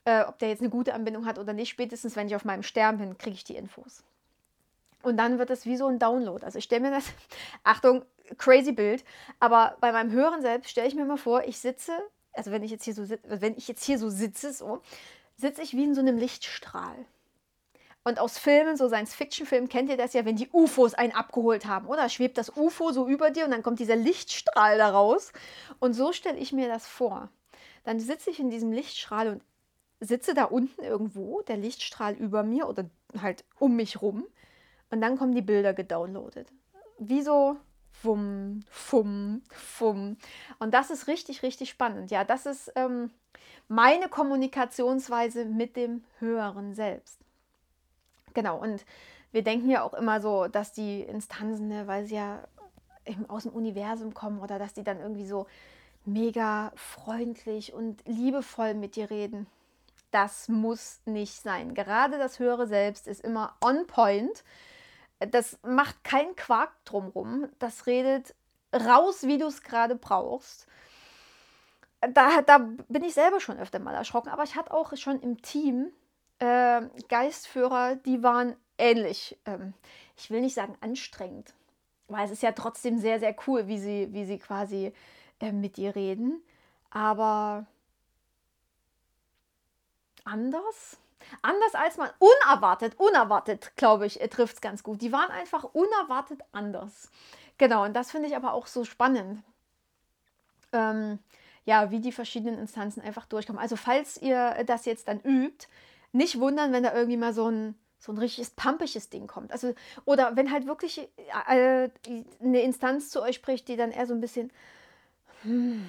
[0.05, 1.69] äh, ob der jetzt eine gute Anbindung hat oder nicht.
[1.69, 4.03] Spätestens, wenn ich auf meinem Stern bin, kriege ich die Infos.
[5.03, 6.45] Und dann wird es wie so ein Download.
[6.45, 7.05] Also ich stelle mir das,
[7.65, 8.05] Achtung,
[8.39, 9.05] crazy Bild,
[9.41, 11.93] aber bei meinem Hören selbst stelle ich mir mal vor, ich sitze,
[12.33, 14.81] also wenn ich jetzt hier so, wenn ich jetzt hier so sitze, so,
[15.37, 16.97] sitze ich wie in so einem Lichtstrahl.
[18.05, 21.87] Und aus Filmen, so Science-Fiction-Filmen, kennt ihr das ja, wenn die UFOs einen abgeholt haben,
[21.87, 22.09] oder?
[22.09, 25.33] Schwebt das UFO so über dir und dann kommt dieser Lichtstrahl da raus.
[25.79, 27.29] Und so stelle ich mir das vor.
[27.85, 29.43] Dann sitze ich in diesem Lichtstrahl und
[30.01, 34.27] sitze da unten irgendwo, der Lichtstrahl über mir oder halt um mich rum
[34.93, 36.53] und dann kommen die Bilder gedownloadet.
[36.99, 37.57] Wie so
[37.91, 40.17] Fum, Fum, Fum.
[40.59, 42.11] Und das ist richtig, richtig spannend.
[42.11, 43.11] Ja, das ist ähm,
[43.69, 47.19] meine Kommunikationsweise mit dem höheren Selbst.
[48.35, 48.85] Genau, und
[49.31, 52.47] wir denken ja auch immer so, dass die Instanzen, ne, weil sie ja
[53.29, 55.47] aus dem Universum kommen oder dass die dann irgendwie so
[56.05, 59.47] mega freundlich und liebevoll mit dir reden.
[60.11, 61.73] Das muss nicht sein.
[61.73, 64.45] Gerade das höhere Selbst ist immer on point
[65.31, 67.49] das macht keinen Quark drumrum.
[67.59, 68.35] Das redet
[68.75, 70.67] raus, wie du es gerade brauchst.
[72.01, 72.59] Da, da
[72.89, 75.93] bin ich selber schon öfter mal erschrocken, aber ich hatte auch schon im Team
[76.41, 79.39] äh, Geistführer, die waren ähnlich.
[79.45, 79.75] Ähm,
[80.17, 81.55] ich will nicht sagen anstrengend,
[82.09, 84.93] weil es ist ja trotzdem sehr, sehr cool, wie sie, wie sie quasi
[85.41, 86.43] äh, mit dir reden.
[86.91, 87.67] Aber
[90.25, 90.99] anders?
[91.43, 95.03] Anders als man, unerwartet, unerwartet, glaube ich, trifft es ganz gut.
[95.03, 97.11] Die waren einfach unerwartet anders.
[97.59, 99.43] Genau, und das finde ich aber auch so spannend.
[100.73, 101.19] Ähm,
[101.65, 103.61] ja, wie die verschiedenen Instanzen einfach durchkommen.
[103.61, 105.69] Also falls ihr das jetzt dann übt,
[106.13, 109.53] nicht wundern, wenn da irgendwie mal so ein, so ein richtiges pampisches Ding kommt.
[109.53, 111.09] Also, oder wenn halt wirklich
[111.49, 111.89] äh,
[112.41, 114.51] eine Instanz zu euch spricht, die dann eher so ein bisschen,
[115.43, 115.87] hm,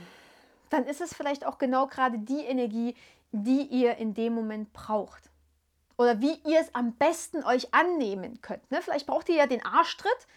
[0.69, 2.96] dann ist es vielleicht auch genau gerade die Energie,
[3.34, 5.24] die ihr in dem Moment braucht.
[5.98, 8.72] Oder wie ihr es am besten euch annehmen könnt.
[8.72, 8.82] Ne?
[8.82, 10.28] Vielleicht braucht ihr ja den Arschtritt.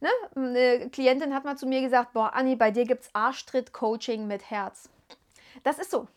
[0.00, 0.08] Ne?
[0.34, 4.50] Eine Klientin hat mal zu mir gesagt, boah, Anni, bei dir gibt es Arschtritt-Coaching mit
[4.50, 4.88] Herz.
[5.62, 6.08] Das ist so.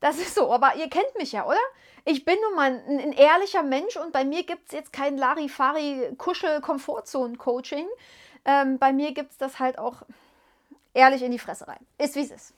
[0.00, 1.60] Das ist so, aber ihr kennt mich ja, oder?
[2.06, 5.18] Ich bin nun mal ein, ein ehrlicher Mensch und bei mir gibt es jetzt kein
[5.18, 7.86] Larifari-Kuschel-Komfortzone-Coaching.
[8.46, 10.00] Ähm, bei mir gibt es das halt auch
[10.94, 11.86] ehrlich in die Fresse rein.
[11.98, 12.54] Ist wie es ist.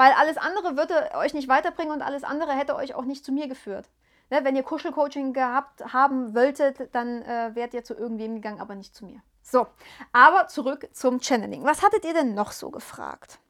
[0.00, 3.32] Weil alles andere würde euch nicht weiterbringen und alles andere hätte euch auch nicht zu
[3.32, 3.86] mir geführt.
[4.30, 8.74] Ne, wenn ihr Kuschelcoaching gehabt haben wolltet, dann äh, wärt ihr zu irgendwem gegangen, aber
[8.74, 9.20] nicht zu mir.
[9.42, 9.66] So,
[10.10, 11.64] aber zurück zum Channeling.
[11.64, 13.40] Was hattet ihr denn noch so gefragt?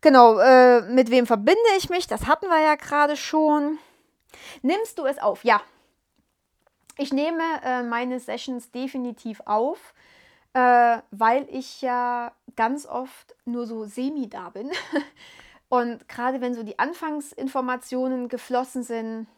[0.00, 2.06] Genau, äh, mit wem verbinde ich mich?
[2.06, 3.78] Das hatten wir ja gerade schon.
[4.62, 5.44] Nimmst du es auf?
[5.44, 5.60] Ja.
[6.96, 9.92] Ich nehme äh, meine Sessions definitiv auf
[10.54, 14.70] äh, weil ich ja ganz oft nur so semi da bin.
[15.68, 19.28] Und gerade wenn so die Anfangsinformationen geflossen sind,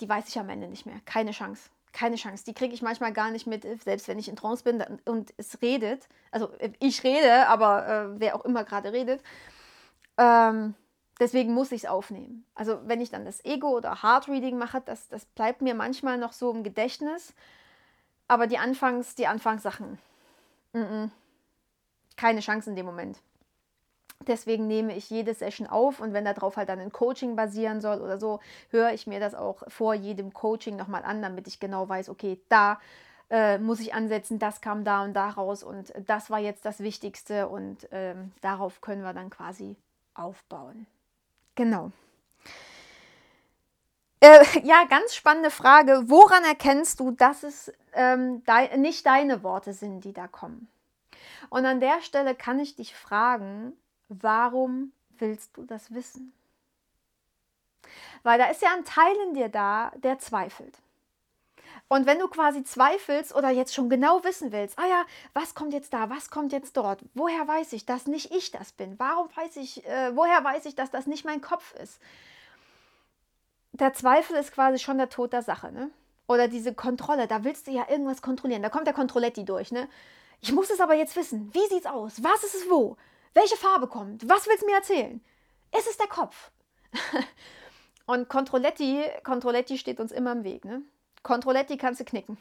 [0.00, 1.00] die weiß ich am Ende nicht mehr.
[1.04, 1.70] Keine Chance.
[1.92, 2.44] Keine Chance.
[2.44, 5.60] Die kriege ich manchmal gar nicht mit, selbst wenn ich in Trance bin und es
[5.62, 6.08] redet.
[6.30, 9.20] Also ich rede, aber äh, wer auch immer gerade redet.
[10.16, 10.74] Ähm,
[11.20, 12.44] deswegen muss ich es aufnehmen.
[12.54, 16.18] Also wenn ich dann das Ego oder Heart Reading mache, das, das bleibt mir manchmal
[16.18, 17.34] noch so im Gedächtnis.
[18.28, 19.98] Aber die Anfangs, die Anfangssachen,
[20.72, 21.10] mm -mm.
[22.16, 23.20] keine Chance in dem Moment.
[24.26, 28.00] Deswegen nehme ich jede Session auf und wenn darauf halt dann ein Coaching basieren soll
[28.00, 31.88] oder so, höre ich mir das auch vor jedem Coaching nochmal an, damit ich genau
[31.88, 32.80] weiß, okay, da
[33.30, 36.80] äh, muss ich ansetzen, das kam da und da raus und das war jetzt das
[36.80, 39.76] Wichtigste und ähm, darauf können wir dann quasi
[40.14, 40.86] aufbauen.
[41.54, 41.90] Genau.
[44.20, 46.04] Äh, ja, ganz spannende Frage.
[46.06, 50.68] Woran erkennst du, dass es ähm, de nicht deine Worte sind, die da kommen?
[51.50, 53.72] Und an der Stelle kann ich dich fragen,
[54.08, 56.32] warum willst du das wissen?
[58.22, 60.78] Weil da ist ja ein Teil in dir da, der zweifelt.
[61.88, 65.04] Und wenn du quasi zweifelst oder jetzt schon genau wissen willst, ah ja,
[65.34, 68.72] was kommt jetzt da, was kommt jetzt dort, woher weiß ich, dass nicht ich das
[68.72, 68.98] bin?
[68.98, 72.00] Warum weiß ich, äh, woher weiß ich, dass das nicht mein Kopf ist?
[73.74, 75.90] der Zweifel ist quasi schon der Tod der Sache, ne?
[76.26, 78.62] Oder diese Kontrolle, da willst du ja irgendwas kontrollieren.
[78.62, 79.88] Da kommt der Kontrolletti durch, ne?
[80.40, 81.52] Ich muss es aber jetzt wissen.
[81.54, 82.22] Wie sieht's aus?
[82.22, 82.96] Was ist es wo?
[83.34, 84.28] Welche Farbe kommt?
[84.28, 85.20] Was willst du mir erzählen?
[85.76, 86.50] Ist es der Kopf?
[88.06, 90.82] Und Kontrolletti, Kontrolletti steht uns immer im Weg, ne?
[91.22, 92.36] Kontrolletti kannst du knicken.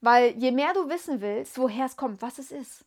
[0.00, 2.84] Weil je mehr du wissen willst, woher es kommt, was es ist,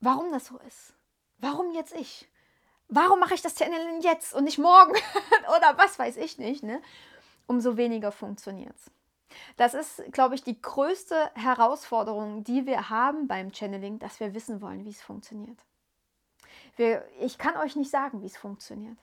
[0.00, 0.94] warum das so ist,
[1.38, 2.28] warum jetzt ich,
[2.88, 4.92] warum mache ich das Channeling jetzt und nicht morgen?
[5.56, 6.80] Oder was weiß ich nicht, ne?
[7.46, 8.90] Umso weniger funktioniert es.
[9.56, 14.60] Das ist, glaube ich, die größte Herausforderung, die wir haben beim Channeling, dass wir wissen
[14.60, 15.58] wollen, wie es funktioniert.
[16.76, 18.96] Wir, ich kann euch nicht sagen, wie es funktioniert.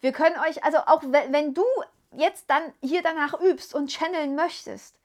[0.00, 1.64] Wir können euch, also auch wenn, du
[2.12, 4.98] jetzt dann hier danach übst und channeln möchtest,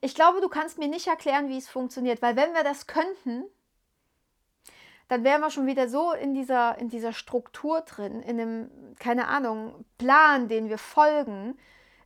[0.00, 3.44] ich glaube, du kannst mir nicht erklären, wie es funktioniert, weil wenn wir das könnten,
[5.08, 9.28] dann wären wir schon wieder so in dieser, in dieser Struktur drin, in einem, keine
[9.28, 11.58] Ahnung, Plan, den wir folgen,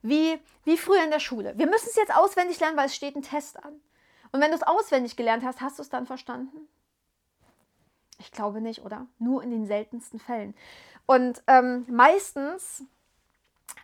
[0.09, 1.55] wie, wie früher in der Schule.
[1.57, 3.81] Wir müssen es jetzt auswendig lernen, weil es steht ein Test an.
[4.33, 6.69] Und wenn du es auswendig gelernt hast, hast du es dann verstanden?
[8.19, 9.07] Ich glaube nicht, oder?
[9.19, 10.55] Nur in den seltensten Fällen.
[11.07, 12.85] Und ähm, meistens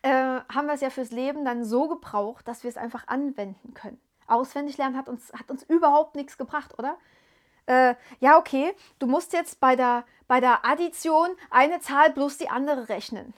[0.02, 3.74] äh, haben wir es ja fürs Leben dann so gebraucht, dass wir es einfach anwenden
[3.74, 4.00] können.
[4.26, 6.96] Auswendig lernen hat uns, hat uns überhaupt nichts gebracht, oder?
[7.66, 12.48] Äh, ja, okay, du musst jetzt bei der, bei der Addition eine Zahl plus die
[12.48, 13.34] andere rechnen.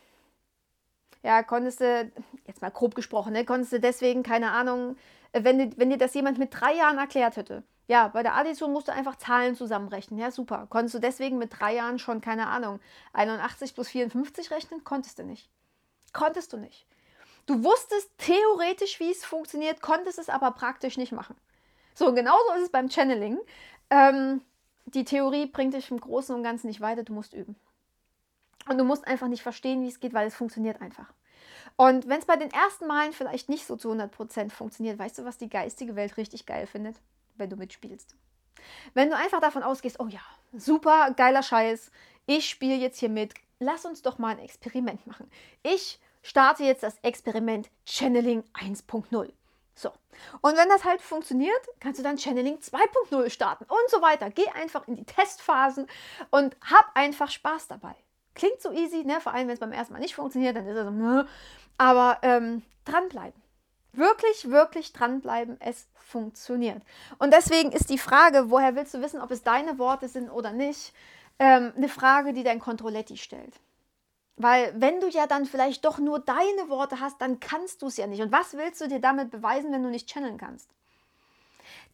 [1.25, 2.13] Ja, konntest du,
[2.47, 4.97] jetzt mal grob gesprochen, ne, konntest du deswegen, keine Ahnung,
[5.33, 8.89] wenn, wenn dir das jemand mit drei Jahren erklärt hätte, ja, bei der Addition musst
[8.89, 10.21] du einfach Zahlen zusammenrechnen.
[10.21, 10.67] Ja, super.
[10.71, 12.79] Konntest du deswegen mit drei Jahren schon, keine Ahnung,
[13.15, 14.85] 81 plus 54 rechnen?
[14.85, 15.51] Konntest du nicht.
[16.13, 16.87] Konntest du nicht.
[17.47, 21.37] Du wusstest theoretisch, wie es funktioniert, konntest es aber praktisch nicht machen.
[21.95, 23.39] So, genauso ist es beim Channeling.
[23.91, 24.43] Ähm,
[24.87, 27.57] die Theorie bringt dich im Großen und Ganzen nicht weiter, du musst üben.
[28.69, 31.13] Und du musst einfach nicht verstehen, wie es geht, weil es funktioniert einfach.
[31.77, 35.25] Und wenn es bei den ersten Malen vielleicht nicht so zu 100% funktioniert, weißt du,
[35.25, 36.97] was die geistige Welt richtig geil findet?
[37.37, 38.15] Wenn du mitspielst.
[38.95, 40.21] Wenn du einfach davon ausgehst, oh ja,
[40.53, 41.91] super geiler Scheiß,
[42.27, 45.31] ich spiele jetzt hier mit, lass uns doch mal ein Experiment machen.
[45.63, 49.33] Ich starte jetzt das Experiment Channeling 1.0.
[49.75, 49.91] So.
[50.41, 54.31] Und wenn das halt funktioniert, kannst du dann Channeling 2.0 starten und so weiter.
[54.31, 55.89] Geh einfach in die Testphasen
[56.31, 57.97] und hab einfach Spaß dabei.
[58.35, 59.21] Klingt so easy, ne?
[59.21, 61.27] vor allem wenn es beim ersten Mal nicht funktioniert, dann ist es so, ne?
[61.79, 63.41] aber ähm, dranbleiben.
[63.93, 66.83] Wirklich, wirklich dranbleiben, es funktioniert.
[67.19, 70.53] Und deswegen ist die Frage, woher willst du wissen, ob es deine Worte sind oder
[70.53, 70.93] nicht,
[71.39, 73.55] ähm, eine Frage, die dein Controletti stellt.
[74.37, 77.97] Weil wenn du ja dann vielleicht doch nur deine Worte hast, dann kannst du es
[77.97, 78.21] ja nicht.
[78.21, 80.69] Und was willst du dir damit beweisen, wenn du nicht channeln kannst?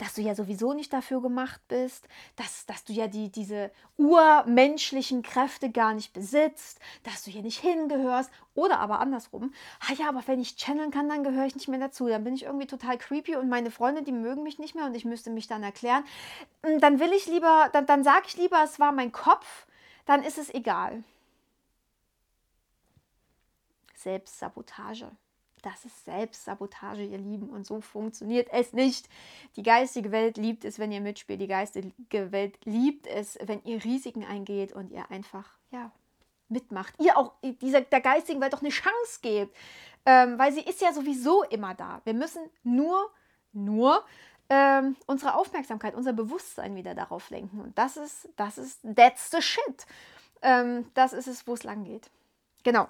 [0.00, 5.20] Dass du ja sowieso nicht dafür gemacht bist, dass, dass du ja die, diese urmenschlichen
[5.22, 8.30] Kräfte gar nicht besitzt, dass du hier nicht hingehörst.
[8.54, 11.78] Oder aber andersrum, ah ja, aber wenn ich channeln kann, dann gehöre ich nicht mehr
[11.78, 12.08] dazu.
[12.08, 14.94] Dann bin ich irgendwie total creepy und meine Freunde, die mögen mich nicht mehr und
[14.94, 16.02] ich müsste mich dann erklären.
[16.64, 19.66] Hm, dann will ich lieber, dann, dann sage ich lieber, es war mein Kopf,
[20.06, 21.04] dann ist es egal.
[23.94, 25.10] Selbstsabotage.
[25.62, 27.50] Das ist Selbstsabotage, ihr Lieben.
[27.50, 29.08] Und so funktioniert es nicht.
[29.56, 31.40] Die geistige Welt liebt es, wenn ihr mitspielt.
[31.40, 35.92] Die geistige Welt liebt es, wenn ihr Risiken eingeht und ihr einfach, ja,
[36.48, 36.94] mitmacht.
[36.98, 39.56] Ihr auch dieser, der geistigen Welt auch eine Chance gebt.
[40.06, 42.00] Ähm, weil sie ist ja sowieso immer da.
[42.04, 43.10] Wir müssen nur,
[43.52, 44.04] nur
[44.48, 47.60] ähm, unsere Aufmerksamkeit, unser Bewusstsein wieder darauf lenken.
[47.60, 49.86] Und das ist, das ist, that's the shit.
[50.42, 52.10] Ähm, das ist es, wo es lang geht.
[52.64, 52.88] Genau.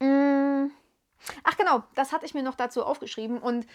[0.00, 0.70] Mm.
[1.44, 3.66] Ach genau, das hatte ich mir noch dazu aufgeschrieben und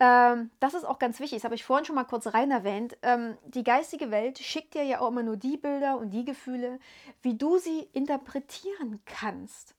[0.00, 2.96] ähm, das ist auch ganz wichtig, das habe ich vorhin schon mal kurz rein erwähnt.
[3.02, 6.78] Ähm, die geistige Welt schickt dir ja auch immer nur die Bilder und die Gefühle,
[7.22, 9.74] wie du sie interpretieren kannst.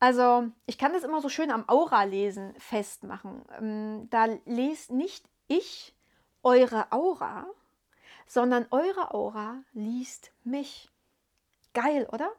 [0.00, 3.42] Also ich kann das immer so schön am Aura-Lesen festmachen.
[3.58, 5.94] Ähm, da lest nicht ich
[6.42, 7.46] eure Aura,
[8.26, 10.90] sondern eure Aura liest mich.
[11.72, 12.30] Geil, oder?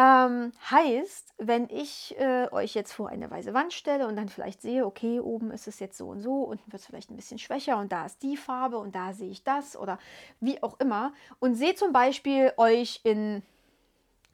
[0.00, 4.62] Ähm, heißt, wenn ich äh, euch jetzt vor eine weiße Wand stelle und dann vielleicht
[4.62, 7.38] sehe, okay, oben ist es jetzt so und so, unten wird es vielleicht ein bisschen
[7.38, 9.98] schwächer und da ist die Farbe und da sehe ich das oder
[10.40, 13.42] wie auch immer und sehe zum Beispiel euch in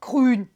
[0.00, 0.48] grün.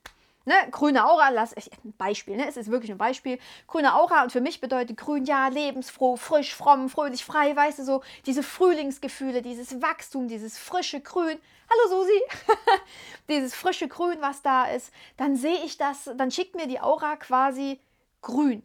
[0.46, 2.48] Ne, grüne Aura, lass ich ein Beispiel, ne?
[2.48, 3.38] Es ist wirklich ein Beispiel.
[3.66, 7.84] Grüne Aura und für mich bedeutet grün ja lebensfroh, frisch, fromm, fröhlich, frei, weißt du
[7.84, 11.38] so, diese Frühlingsgefühle, dieses Wachstum, dieses frische Grün.
[11.68, 12.20] Hallo Susi,
[13.30, 14.92] dieses frische Grün, was da ist.
[15.16, 17.80] Dann sehe ich das, dann schickt mir die Aura quasi
[18.20, 18.62] grün,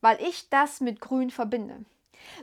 [0.00, 1.84] weil ich das mit grün verbinde.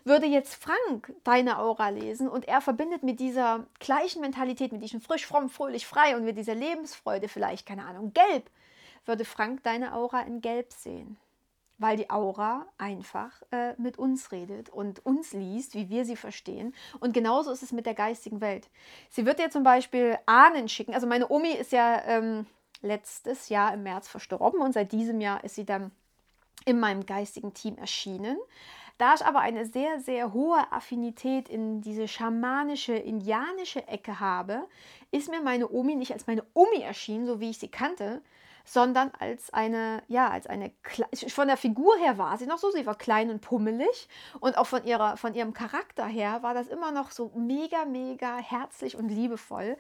[0.06, 5.02] Würde jetzt Frank deine Aura lesen und er verbindet mit dieser gleichen Mentalität, mit diesem
[5.02, 8.50] frisch, fromm, fröhlich, frei und mit dieser Lebensfreude vielleicht, keine Ahnung, gelb,
[9.06, 11.18] würde Frank deine Aura in Gelb sehen.
[11.78, 16.74] Weil die Aura einfach äh, mit uns redet und uns liest, wie wir sie verstehen.
[17.00, 18.70] Und genauso ist es mit der geistigen Welt.
[19.10, 20.94] Sie wird dir zum Beispiel Ahnen schicken.
[20.94, 22.46] Also meine Omi ist ja ähm,
[22.82, 25.92] letztes Jahr im März verstorben und seit diesem Jahr ist sie dann
[26.66, 28.38] in meinem geistigen Team erschienen.
[28.98, 34.68] Da ich aber eine sehr, sehr hohe Affinität in diese schamanische, indianische Ecke habe,
[35.12, 38.22] ist mir meine Omi nicht als meine Omi erschienen, so wie ich sie kannte,
[38.64, 40.72] sondern als eine, ja, als eine,
[41.28, 44.08] von der Figur her war sie noch so, sie war klein und pummelig
[44.40, 48.38] und auch von, ihrer, von ihrem Charakter her war das immer noch so mega, mega
[48.38, 49.78] herzlich und liebevoll.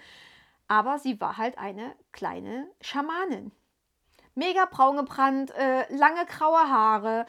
[0.68, 3.52] Aber sie war halt eine kleine Schamanin.
[4.36, 7.26] Mega braun gebrannt, äh, lange graue Haare,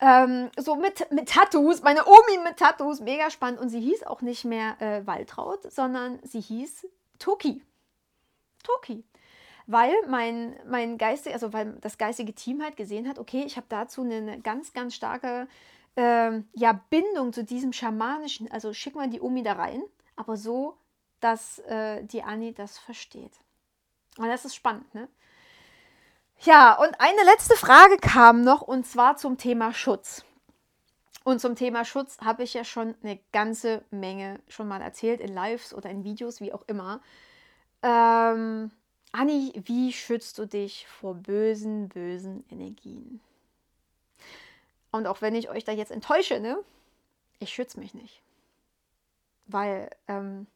[0.00, 3.60] ähm, so mit, mit Tattoos, meine Omi mit Tattoos, mega spannend.
[3.60, 6.86] Und sie hieß auch nicht mehr äh, Waltraud, sondern sie hieß
[7.18, 7.62] Toki.
[8.62, 9.04] Toki
[9.66, 13.66] weil mein, mein geistig, also weil das geistige Team halt gesehen hat, okay, ich habe
[13.68, 15.48] dazu eine ganz, ganz starke
[15.96, 19.82] äh, ja, Bindung zu diesem schamanischen, also schicken wir die Omi da rein,
[20.14, 20.76] aber so,
[21.20, 23.32] dass äh, die Anni das versteht.
[24.18, 25.08] Und das ist spannend, ne?
[26.40, 30.24] Ja, und eine letzte Frage kam noch und zwar zum Thema Schutz.
[31.24, 35.34] Und zum Thema Schutz habe ich ja schon eine ganze Menge schon mal erzählt in
[35.34, 37.00] Lives oder in Videos, wie auch immer.
[37.82, 38.70] Ähm,
[39.16, 43.20] Anni, wie schützt du dich vor bösen, bösen Energien?
[44.90, 46.58] Und auch wenn ich euch da jetzt enttäusche, ne?
[47.38, 48.22] Ich schütze mich nicht.
[49.46, 50.46] Weil, ähm,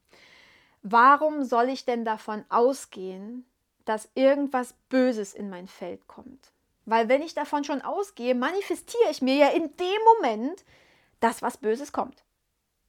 [0.83, 3.47] warum soll ich denn davon ausgehen,
[3.87, 6.53] dass irgendwas Böses in mein Feld kommt?
[6.85, 10.65] Weil wenn ich davon schon ausgehe, manifestiere ich mir ja in dem Moment,
[11.21, 12.25] dass was Böses kommt.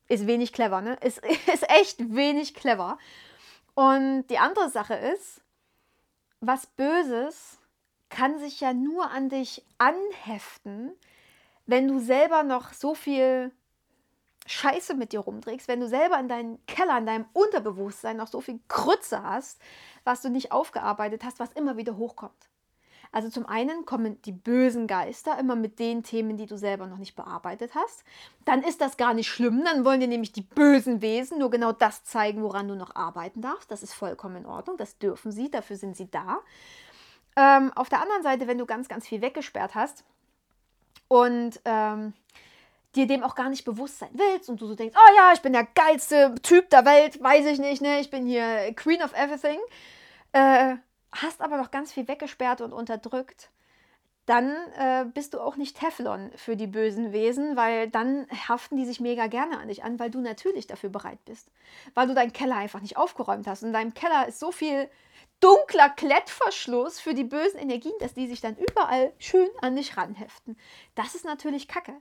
[0.09, 0.97] Ist wenig clever, ne?
[1.01, 1.21] Ist,
[1.53, 2.97] ist echt wenig clever.
[3.73, 5.41] Und die andere Sache ist,
[6.41, 7.59] was Böses
[8.09, 10.91] kann sich ja nur an dich anheften,
[11.65, 13.51] wenn du selber noch so viel
[14.47, 18.41] Scheiße mit dir rumträgst, wenn du selber in deinem Keller, in deinem Unterbewusstsein noch so
[18.41, 19.61] viel Krütze hast,
[20.03, 22.49] was du nicht aufgearbeitet hast, was immer wieder hochkommt.
[23.11, 26.97] Also zum einen kommen die bösen Geister immer mit den Themen, die du selber noch
[26.97, 28.03] nicht bearbeitet hast.
[28.45, 31.73] Dann ist das gar nicht schlimm, dann wollen dir nämlich die bösen Wesen nur genau
[31.73, 33.69] das zeigen, woran du noch arbeiten darfst.
[33.69, 36.39] Das ist vollkommen in Ordnung, das dürfen sie, dafür sind sie da.
[37.35, 40.03] Ähm, auf der anderen Seite, wenn du ganz, ganz viel weggesperrt hast
[41.07, 42.13] und ähm,
[42.95, 45.41] dir dem auch gar nicht bewusst sein willst und du so denkst, oh ja, ich
[45.41, 47.99] bin der geilste Typ der Welt, weiß ich nicht, ne?
[47.99, 49.59] ich bin hier Queen of Everything,
[50.33, 50.75] äh,
[51.11, 53.51] hast aber noch ganz viel weggesperrt und unterdrückt,
[54.25, 58.85] dann äh, bist du auch nicht Teflon für die bösen Wesen, weil dann haften die
[58.85, 61.49] sich mega gerne an dich an, weil du natürlich dafür bereit bist.
[61.95, 63.63] Weil du deinen Keller einfach nicht aufgeräumt hast.
[63.63, 64.89] Und in deinem Keller ist so viel
[65.39, 70.55] dunkler Klettverschluss für die bösen Energien, dass die sich dann überall schön an dich ranheften.
[70.93, 71.93] Das ist natürlich Kacke.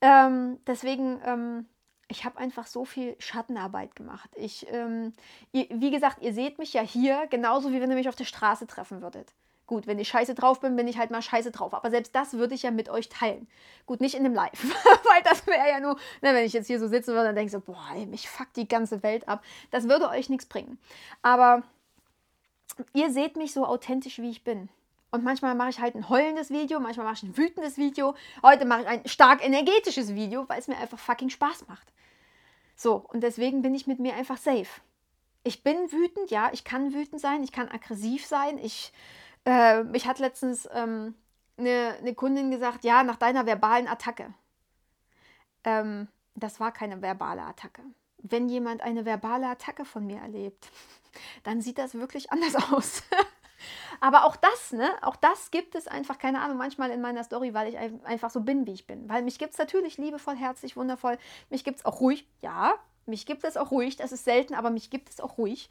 [0.00, 1.66] Ähm, deswegen ähm,
[2.08, 4.30] ich habe einfach so viel Schattenarbeit gemacht.
[4.36, 5.12] Ich, ähm,
[5.52, 8.24] ihr, wie gesagt, ihr seht mich ja hier genauso wie wenn ihr mich auf der
[8.24, 9.32] Straße treffen würdet.
[9.66, 11.74] Gut, wenn ich scheiße drauf bin, bin ich halt mal scheiße drauf.
[11.74, 13.48] Aber selbst das würde ich ja mit euch teilen.
[13.84, 14.62] Gut, nicht in dem Live,
[15.04, 17.46] weil das wäre ja nur, ne, wenn ich jetzt hier so sitzen würde, dann denke
[17.46, 19.42] ich so, boah, ey, mich fuckt die ganze Welt ab.
[19.72, 20.78] Das würde euch nichts bringen.
[21.22, 21.64] Aber
[22.92, 24.68] ihr seht mich so authentisch, wie ich bin.
[25.16, 28.14] Und manchmal mache ich halt ein heulendes Video, manchmal mache ich ein wütendes Video.
[28.42, 31.90] Heute mache ich ein stark energetisches Video, weil es mir einfach fucking Spaß macht.
[32.76, 34.68] So, und deswegen bin ich mit mir einfach safe.
[35.42, 38.58] Ich bin wütend, ja, ich kann wütend sein, ich kann aggressiv sein.
[38.58, 38.92] Ich,
[39.46, 41.14] äh, ich hatte letztens ähm,
[41.56, 44.34] eine, eine Kundin gesagt, ja, nach deiner verbalen Attacke.
[45.64, 47.80] Ähm, das war keine verbale Attacke.
[48.18, 50.70] Wenn jemand eine verbale Attacke von mir erlebt,
[51.42, 53.02] dann sieht das wirklich anders aus.
[54.00, 57.54] Aber auch das, ne, auch das gibt es einfach, keine Ahnung, manchmal in meiner Story,
[57.54, 59.08] weil ich einfach so bin, wie ich bin.
[59.08, 61.18] Weil mich gibt es natürlich liebevoll, herzlich, wundervoll.
[61.50, 62.74] Mich gibt es auch ruhig, ja,
[63.06, 63.96] mich gibt es auch ruhig.
[63.96, 65.70] Das ist selten, aber mich gibt es auch ruhig.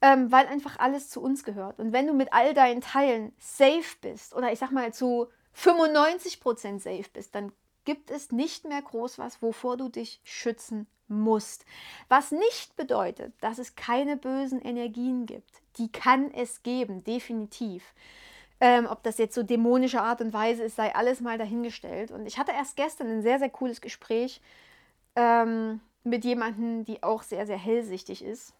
[0.00, 1.80] Ähm, weil einfach alles zu uns gehört.
[1.80, 6.78] Und wenn du mit all deinen Teilen safe bist, oder ich sag mal zu 95%
[6.78, 7.52] safe bist, dann
[7.84, 11.64] gibt es nicht mehr groß was, wovor du dich schützen musst.
[12.08, 15.62] Was nicht bedeutet, dass es keine bösen Energien gibt.
[15.78, 17.82] Die kann es geben, definitiv.
[18.60, 22.10] Ähm, ob das jetzt so dämonische Art und Weise ist, sei alles mal dahingestellt.
[22.10, 24.40] Und ich hatte erst gestern ein sehr, sehr cooles Gespräch
[25.14, 28.54] ähm, mit jemandem, die auch sehr, sehr hellsichtig ist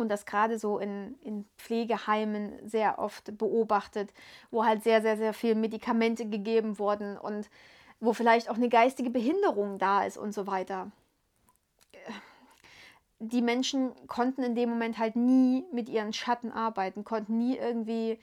[0.00, 4.12] und das gerade so in, in Pflegeheimen sehr oft beobachtet,
[4.50, 7.50] wo halt sehr, sehr, sehr viel Medikamente gegeben wurden und
[8.00, 10.90] wo vielleicht auch eine geistige Behinderung da ist und so weiter
[13.20, 18.18] die Menschen konnten in dem Moment halt nie mit ihren Schatten arbeiten, konnten nie irgendwie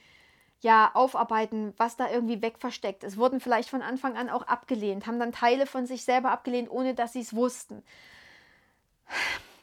[0.62, 3.18] ja aufarbeiten, was da irgendwie wegversteckt ist.
[3.18, 6.95] Wurden vielleicht von Anfang an auch abgelehnt, haben dann Teile von sich selber abgelehnt, ohne
[6.95, 7.84] dass sie es wussten.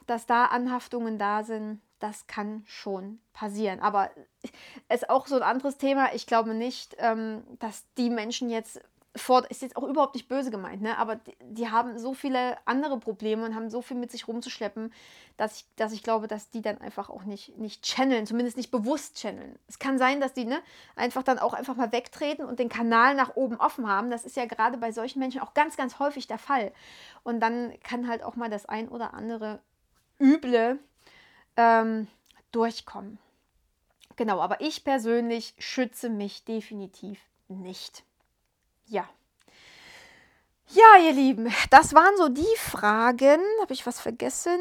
[0.07, 3.81] Dass da Anhaftungen da sind, das kann schon passieren.
[3.81, 4.11] Aber
[4.89, 6.15] es ist auch so ein anderes Thema.
[6.15, 8.81] Ich glaube nicht, ähm, dass die Menschen jetzt
[9.17, 10.99] vor, ist jetzt auch überhaupt nicht böse gemeint, ne?
[10.99, 14.93] aber die, die, haben so viele andere Probleme und haben so viel mit sich rumzuschleppen,
[15.37, 18.73] dass ich, dass ich glaube, dass die dann einfach auch nicht, nicht channeln, zumindest nicht
[18.73, 19.57] bewusst channeln.
[19.69, 20.61] Es kann sein, dass die ne,
[20.97, 24.11] einfach dann auch einfach mal wegtreten und den Kanal nach oben offen haben.
[24.11, 26.73] Das ist ja gerade bei solchen Menschen auch ganz, ganz häufig der Fall.
[27.23, 29.61] Und dann kann halt auch mal das ein oder andere
[30.19, 30.81] Üble
[31.57, 32.09] ähm,
[32.51, 33.19] durchkommen.
[34.17, 38.05] Genau, aber ich persönlich schütze mich definitiv nicht.
[38.87, 39.09] Ja.
[40.69, 43.41] Ja, ihr Lieben, das waren so die Fragen.
[43.61, 44.59] Habe ich was vergessen?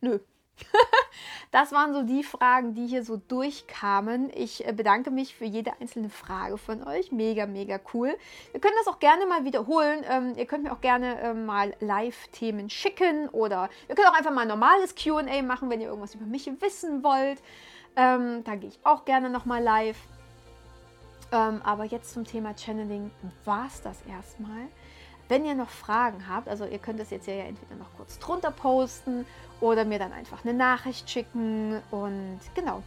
[0.00, 0.18] Nö.
[1.50, 4.30] das waren so die Fragen, die hier so durchkamen.
[4.34, 7.12] Ich äh, bedanke mich für jede einzelne Frage von euch.
[7.12, 8.16] Mega, mega cool.
[8.52, 10.04] Wir können das auch gerne mal wiederholen.
[10.08, 14.32] Ähm, ihr könnt mir auch gerne ähm, mal Live-Themen schicken oder ihr könnt auch einfach
[14.32, 17.42] mal ein normales QA machen, wenn ihr irgendwas über mich wissen wollt.
[17.96, 19.98] Ähm, da gehe ich auch gerne nochmal live.
[21.32, 23.10] Ähm, aber jetzt zum Thema Channeling
[23.44, 24.68] war es das erstmal.
[25.28, 28.50] Wenn ihr noch Fragen habt, also ihr könnt es jetzt ja entweder noch kurz drunter
[28.50, 29.24] posten
[29.60, 31.80] oder mir dann einfach eine Nachricht schicken.
[31.90, 32.82] Und genau,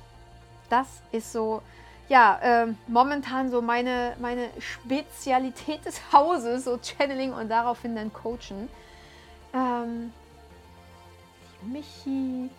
[0.69, 1.63] das ist so,
[2.07, 8.69] ja, äh, momentan so meine, meine Spezialität des Hauses, so Channeling und daraufhin dann Coachen.
[9.53, 10.13] Ähm,
[11.63, 12.51] Michi.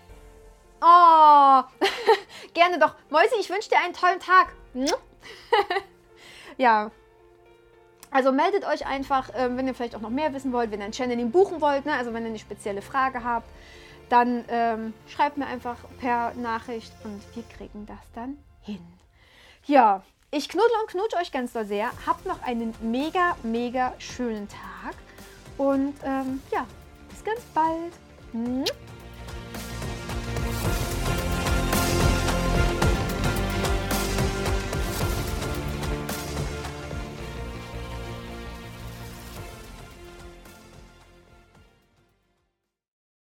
[0.80, 1.62] Oh,
[2.54, 2.94] gerne doch.
[3.08, 4.52] Mäusi, ich wünsche dir einen tollen Tag.
[6.56, 6.90] ja,
[8.10, 10.86] also meldet euch einfach, ähm, wenn ihr vielleicht auch noch mehr wissen wollt, wenn ihr
[10.86, 11.92] ein Channeling buchen wollt, ne?
[11.92, 13.48] also wenn ihr eine spezielle Frage habt,
[14.08, 18.80] dann ähm, schreibt mir einfach per Nachricht und wir kriegen das dann hin.
[19.66, 21.90] Ja, ich knuddel und knutsch euch ganz doll sehr.
[22.06, 24.94] Habt noch einen mega, mega schönen Tag
[25.58, 26.66] und ähm, ja,
[27.08, 28.95] bis ganz bald.